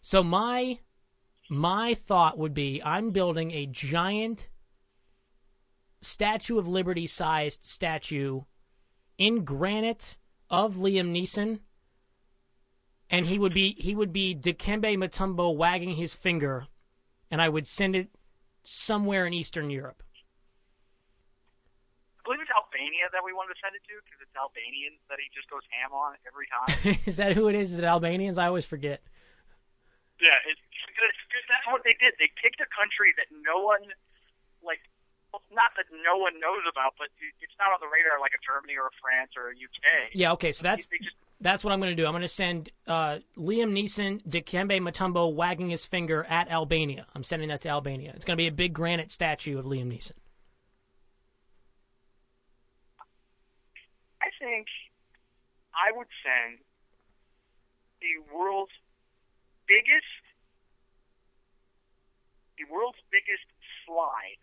So 0.00 0.22
my 0.22 0.78
my 1.50 1.92
thought 1.92 2.38
would 2.38 2.54
be 2.54 2.80
I'm 2.82 3.10
building 3.10 3.50
a 3.50 3.66
giant 3.66 4.48
Statue 6.00 6.56
of 6.56 6.68
Liberty 6.68 7.06
sized 7.06 7.66
statue 7.66 8.44
in 9.18 9.44
granite 9.44 10.16
of 10.50 10.76
Liam 10.76 11.12
Neeson. 11.12 11.60
And 13.10 13.26
he 13.26 13.38
would 13.38 13.52
be 13.52 13.76
he 13.78 13.94
would 13.94 14.12
be 14.12 14.34
Dikembe 14.34 14.96
Mutombo 14.96 15.54
wagging 15.54 15.96
his 15.96 16.14
finger, 16.14 16.66
and 17.30 17.42
I 17.42 17.48
would 17.50 17.66
send 17.66 17.94
it 17.94 18.08
somewhere 18.64 19.26
in 19.26 19.34
Eastern 19.34 19.68
Europe. 19.68 20.02
I 22.16 22.24
believe 22.24 22.40
it's 22.40 22.54
Albania 22.54 23.10
that 23.12 23.20
we 23.20 23.34
wanted 23.34 23.52
to 23.52 23.60
send 23.60 23.74
it 23.74 23.82
to 23.90 23.98
because 24.06 24.22
it's 24.22 24.32
Albanians 24.32 25.02
that 25.10 25.18
he 25.20 25.28
just 25.34 25.50
goes 25.50 25.66
ham 25.74 25.92
on 25.92 26.14
every 26.24 26.46
time. 26.48 26.96
is 27.10 27.18
that 27.18 27.34
who 27.34 27.50
it 27.50 27.56
is? 27.58 27.74
Is 27.74 27.82
it 27.82 27.84
Albanians? 27.84 28.38
I 28.38 28.46
always 28.46 28.64
forget. 28.64 29.02
yeah, 30.22 30.38
it's 30.48 30.62
because 30.86 31.44
that's 31.50 31.66
what 31.68 31.82
they 31.84 31.98
did. 31.98 32.14
They 32.16 32.30
picked 32.40 32.62
a 32.62 32.70
country 32.70 33.12
that 33.18 33.28
no 33.44 33.60
one 33.60 33.92
like. 34.64 34.80
Well, 35.32 35.42
not 35.50 35.72
that 35.76 35.86
no 36.04 36.20
one 36.20 36.38
knows 36.40 36.60
about, 36.70 36.92
but 36.98 37.08
it's 37.20 37.56
not 37.58 37.72
on 37.72 37.80
the 37.80 37.88
radar 37.88 38.20
like 38.20 38.32
a 38.36 38.42
Germany 38.44 38.76
or 38.76 38.92
a 38.92 38.94
France 39.00 39.32
or 39.32 39.48
a 39.48 39.56
UK. 39.56 40.12
Yeah, 40.12 40.32
okay, 40.32 40.52
so 40.52 40.62
that's 40.62 40.86
just 40.86 41.16
that's 41.40 41.64
what 41.64 41.72
I'm 41.72 41.80
going 41.80 41.90
to 41.90 42.00
do. 42.00 42.06
I'm 42.06 42.12
going 42.12 42.22
to 42.22 42.28
send 42.28 42.70
uh, 42.86 43.18
Liam 43.36 43.72
Neeson, 43.72 44.22
Dikembe 44.28 44.78
Mutombo 44.80 45.32
wagging 45.34 45.70
his 45.70 45.84
finger 45.84 46.24
at 46.24 46.50
Albania. 46.50 47.06
I'm 47.14 47.24
sending 47.24 47.48
that 47.48 47.62
to 47.62 47.68
Albania. 47.68 48.12
It's 48.14 48.24
going 48.24 48.36
to 48.36 48.40
be 48.40 48.46
a 48.46 48.52
big 48.52 48.72
granite 48.72 49.10
statue 49.10 49.58
of 49.58 49.64
Liam 49.64 49.88
Neeson. 49.88 50.12
I 54.20 54.28
think 54.38 54.66
I 55.74 55.96
would 55.96 56.06
send 56.22 56.58
the 58.00 58.34
world's 58.34 58.72
biggest, 59.66 60.22
the 62.58 62.70
world's 62.72 62.98
biggest 63.10 63.48
slide 63.84 64.38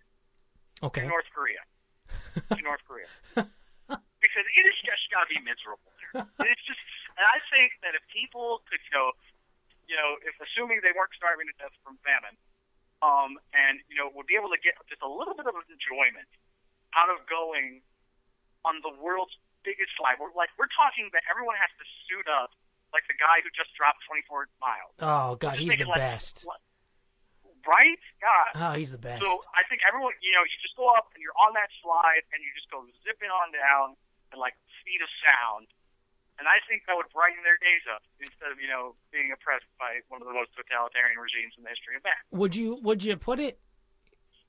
Okay. 0.83 1.01
to 1.03 1.07
North 1.07 1.27
Korea. 1.35 1.61
to 2.55 2.61
North 2.67 2.83
Korea. 2.87 3.09
Because 3.35 4.45
it 4.45 4.63
is 4.67 4.77
just 4.85 5.03
got 5.09 5.25
to 5.25 5.29
be 5.31 5.39
miserable 5.41 5.89
there. 5.99 6.23
It's 6.45 6.65
just, 6.67 6.79
and 7.15 7.25
I 7.25 7.39
think 7.49 7.73
that 7.81 7.95
if 7.95 8.03
people 8.11 8.61
could, 8.69 8.79
you 8.87 8.93
know, 8.95 9.09
you 9.89 9.95
know, 9.97 10.19
if 10.27 10.35
assuming 10.43 10.83
they 10.85 10.93
weren't 10.93 11.15
starving 11.17 11.47
to 11.49 11.55
death 11.57 11.73
from 11.81 11.97
famine, 12.05 12.35
um, 13.01 13.39
and 13.55 13.79
you 13.89 13.95
know, 13.97 14.11
would 14.13 14.27
be 14.29 14.35
able 14.37 14.51
to 14.53 14.59
get 14.61 14.75
just 14.91 15.01
a 15.01 15.07
little 15.09 15.33
bit 15.33 15.47
of 15.47 15.55
enjoyment 15.71 16.27
out 16.93 17.07
of 17.09 17.23
going 17.31 17.81
on 18.67 18.83
the 18.85 18.91
world's 18.99 19.33
biggest 19.63 19.89
slide. 19.97 20.19
We're 20.19 20.35
like, 20.35 20.51
we're 20.59 20.69
talking 20.75 21.07
that 21.15 21.23
everyone 21.31 21.55
has 21.57 21.71
to 21.79 21.85
suit 22.11 22.27
up 22.27 22.51
like 22.91 23.07
the 23.07 23.15
guy 23.17 23.39
who 23.41 23.49
just 23.55 23.71
dropped 23.73 24.03
24 24.05 24.51
miles. 24.59 24.93
Oh 24.99 25.39
God, 25.39 25.57
Just 25.57 25.63
he's 25.63 25.77
the 25.79 25.89
like- 25.89 26.03
best. 26.03 26.43
Right? 27.67 27.99
God. 28.23 28.49
Oh, 28.55 28.73
he's 28.77 28.91
the 28.91 29.01
best. 29.01 29.21
So 29.23 29.29
I 29.53 29.63
think 29.67 29.81
everyone, 29.87 30.15
you 30.23 30.31
know, 30.33 30.43
you 30.43 30.55
just 30.63 30.75
go 30.79 30.87
up 30.95 31.11
and 31.13 31.19
you're 31.21 31.35
on 31.37 31.53
that 31.53 31.69
slide 31.83 32.23
and 32.33 32.39
you 32.41 32.49
just 32.55 32.71
go 32.71 32.83
zipping 33.03 33.29
on 33.29 33.51
down 33.51 33.95
and 34.31 34.37
like 34.39 34.55
speed 34.81 35.01
of 35.03 35.11
sound. 35.21 35.67
And 36.39 36.47
I 36.47 36.63
think 36.71 36.87
that 36.87 36.95
would 36.95 37.11
brighten 37.11 37.43
their 37.43 37.59
days 37.59 37.83
up 37.91 37.99
instead 38.23 38.47
of, 38.47 38.63
you 38.63 38.71
know, 38.71 38.95
being 39.11 39.27
oppressed 39.35 39.67
by 39.75 39.99
one 40.07 40.23
of 40.23 40.27
the 40.27 40.33
most 40.33 40.55
totalitarian 40.55 41.19
regimes 41.19 41.51
in 41.59 41.67
the 41.67 41.69
history 41.69 41.99
of 41.99 42.03
man. 42.07 42.15
Would 42.31 42.55
you 42.55 42.79
would 42.79 43.03
you 43.03 43.19
put 43.19 43.43
it? 43.43 43.59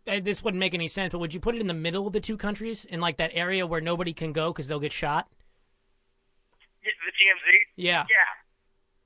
Uh, 0.07 0.23
this 0.23 0.42
wouldn't 0.42 0.61
make 0.62 0.73
any 0.73 0.88
sense, 0.88 1.11
but 1.12 1.18
would 1.18 1.35
you 1.35 1.40
put 1.40 1.55
it 1.55 1.61
in 1.61 1.66
the 1.66 1.75
middle 1.75 2.07
of 2.07 2.12
the 2.14 2.20
two 2.23 2.37
countries, 2.38 2.87
in 2.87 3.01
like 3.01 3.18
that 3.18 3.31
area 3.35 3.66
where 3.66 3.81
nobody 3.83 4.14
can 4.14 4.33
go 4.33 4.53
because 4.53 4.66
they'll 4.68 4.81
get 4.81 4.92
shot? 4.92 5.29
Yeah, 6.83 6.94
The 7.05 7.12
DMZ? 7.12 7.49
Yeah. 7.77 8.05
Yeah. 8.09 8.31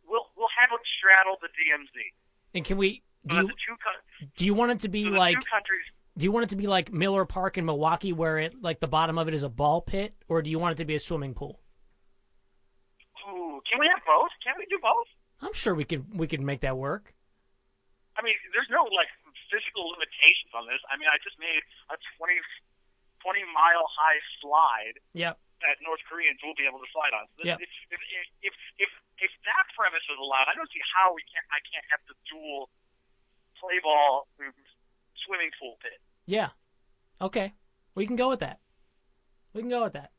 We'll, 0.06 0.26
we'll 0.36 0.52
have 0.60 0.70
it 0.72 0.80
straddle 0.98 1.36
the 1.42 1.48
DMZ. 1.48 2.14
And 2.54 2.64
can 2.64 2.76
we? 2.76 3.02
Do 3.26 3.36
you 3.36 3.48
co- 3.48 4.28
do 4.36 4.44
you 4.44 4.54
want 4.54 4.72
it 4.72 4.78
to 4.80 4.88
be 4.88 5.04
like? 5.06 5.36
Do 6.16 6.22
you 6.24 6.30
want 6.30 6.44
it 6.44 6.50
to 6.50 6.56
be 6.56 6.66
like 6.68 6.92
Miller 6.92 7.24
Park 7.24 7.58
in 7.58 7.64
Milwaukee, 7.64 8.12
where 8.12 8.38
it 8.38 8.62
like 8.62 8.78
the 8.80 8.86
bottom 8.86 9.18
of 9.18 9.26
it 9.28 9.34
is 9.34 9.42
a 9.42 9.48
ball 9.48 9.80
pit, 9.80 10.14
or 10.28 10.42
do 10.42 10.50
you 10.50 10.58
want 10.58 10.72
it 10.72 10.78
to 10.78 10.84
be 10.84 10.94
a 10.94 11.00
swimming 11.00 11.34
pool? 11.34 11.58
Ooh, 13.26 13.58
can 13.66 13.80
we 13.80 13.88
have 13.88 14.04
both? 14.06 14.30
Can 14.44 14.54
we 14.58 14.66
do 14.68 14.78
both? 14.78 15.08
I'm 15.42 15.54
sure 15.56 15.74
we 15.74 15.84
could 15.84 16.04
we 16.14 16.26
could 16.28 16.40
make 16.44 16.60
that 16.60 16.76
work. 16.76 17.14
I 18.14 18.22
mean, 18.22 18.36
there's 18.54 18.70
no 18.70 18.84
like 18.94 19.10
physical 19.50 19.90
limitations 19.90 20.54
on 20.54 20.68
this. 20.70 20.78
I 20.86 20.94
mean, 21.00 21.10
I 21.10 21.18
just 21.24 21.34
made 21.40 21.58
a 21.90 21.96
20, 22.20 22.30
20 23.26 23.42
mile 23.50 23.86
high 23.90 24.20
slide 24.38 24.96
Yep. 25.18 25.34
that 25.66 25.82
North 25.82 25.98
Koreans 26.06 26.38
will 26.46 26.54
be 26.54 26.62
able 26.62 26.78
to 26.78 26.86
slide 26.94 27.10
on. 27.10 27.26
So 27.38 27.42
Yep. 27.42 27.58
if, 27.58 27.70
if, 27.90 27.98
if, 27.98 28.24
if, 28.50 28.54
if, 28.86 28.90
if 29.18 29.32
that 29.50 29.66
premise 29.74 30.06
is 30.06 30.18
allowed, 30.22 30.46
I 30.46 30.54
don't 30.54 30.70
see 30.70 30.82
how 30.94 31.10
we 31.10 31.26
can't. 31.26 31.42
I 31.50 31.58
can't 31.66 31.82
have 31.90 32.02
the 32.06 32.14
dual 32.30 32.70
play 33.60 33.80
ball 33.82 34.26
swimming 35.26 35.50
pool 35.60 35.76
pit. 35.82 36.00
Yeah. 36.26 36.48
Okay. 37.20 37.54
We 37.94 38.06
can 38.06 38.16
go 38.16 38.28
with 38.28 38.40
that. 38.40 38.60
We 39.52 39.60
can 39.60 39.70
go 39.70 39.84
with 39.84 39.92
that. 39.92 40.10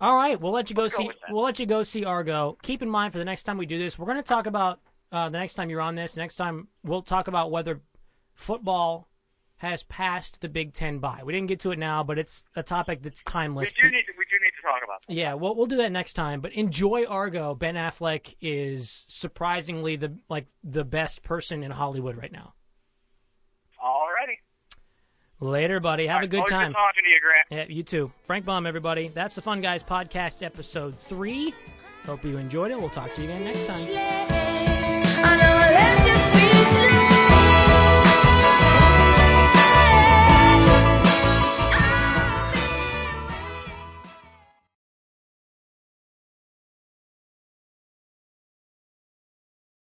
All 0.00 0.16
right, 0.16 0.40
we'll 0.40 0.52
let 0.52 0.70
you 0.70 0.76
go 0.76 0.82
Let's 0.82 0.96
see. 0.96 1.06
that. 1.06 1.32
We'll 1.32 1.44
let 1.44 1.58
you 1.58 1.66
go 1.66 1.82
see 1.82 2.04
Argo. 2.04 2.58
Keep 2.62 2.82
in 2.82 2.90
mind 2.90 3.12
for 3.12 3.18
the 3.18 3.24
next 3.24 3.44
time 3.44 3.58
we 3.58 3.66
do 3.66 3.78
this, 3.78 3.98
we're 3.98 4.06
going 4.06 4.16
to 4.18 4.22
talk 4.22 4.46
about 4.46 4.80
uh, 5.12 5.28
the 5.28 5.38
next 5.38 5.54
time 5.54 5.70
you're 5.70 5.80
on 5.80 5.94
this. 5.94 6.16
Next 6.16 6.36
time 6.36 6.68
we'll 6.82 7.02
talk 7.02 7.28
about 7.28 7.50
whether 7.50 7.80
football 8.34 9.08
has 9.56 9.84
passed 9.84 10.40
the 10.40 10.48
Big 10.48 10.74
Ten 10.74 10.98
by. 10.98 11.22
We 11.24 11.32
didn't 11.32 11.46
get 11.48 11.60
to 11.60 11.70
it 11.70 11.78
now, 11.78 12.02
but 12.02 12.18
it's 12.18 12.44
a 12.56 12.62
topic 12.62 13.02
that's 13.02 13.22
timeless. 13.22 13.72
do 13.72 13.82
need 13.84 13.92
to. 13.92 13.92
We 13.92 13.92
do 13.92 14.02
need 14.02 14.06
to 14.06 14.22
talk 14.64 14.82
about. 14.82 15.00
That. 15.06 15.14
Yeah, 15.14 15.34
we'll 15.34 15.54
we'll 15.54 15.66
do 15.66 15.76
that 15.76 15.92
next 15.92 16.14
time. 16.14 16.40
But 16.40 16.52
enjoy 16.52 17.04
Argo. 17.06 17.54
Ben 17.54 17.74
Affleck 17.74 18.34
is 18.40 19.04
surprisingly 19.08 19.96
the 19.96 20.16
like 20.28 20.46
the 20.62 20.84
best 20.84 21.22
person 21.22 21.62
in 21.62 21.70
Hollywood 21.70 22.16
right 22.16 22.32
now. 22.32 22.54
Alrighty. 23.82 24.38
Later, 25.40 25.80
buddy. 25.80 26.06
Have 26.06 26.22
a 26.22 26.26
good 26.26 26.46
time. 26.48 26.72
Good 26.72 26.78
talking 26.78 27.04
to 27.04 27.10
you, 27.10 27.20
Grant. 27.20 27.68
Yeah, 27.70 27.74
you 27.76 27.82
too. 27.82 28.12
Frank 28.24 28.44
Bumb, 28.44 28.66
everybody. 28.66 29.08
That's 29.08 29.34
the 29.34 29.42
Fun 29.42 29.60
Guys 29.60 29.82
Podcast, 29.82 30.42
episode 30.42 30.96
three. 31.06 31.54
Hope 32.06 32.24
you 32.24 32.38
enjoyed 32.38 32.70
it. 32.70 32.78
We'll 32.78 32.90
talk 32.90 33.12
to 33.14 33.22
you 33.22 33.28
again 33.28 33.44
next 33.44 33.66
time. 33.66 34.33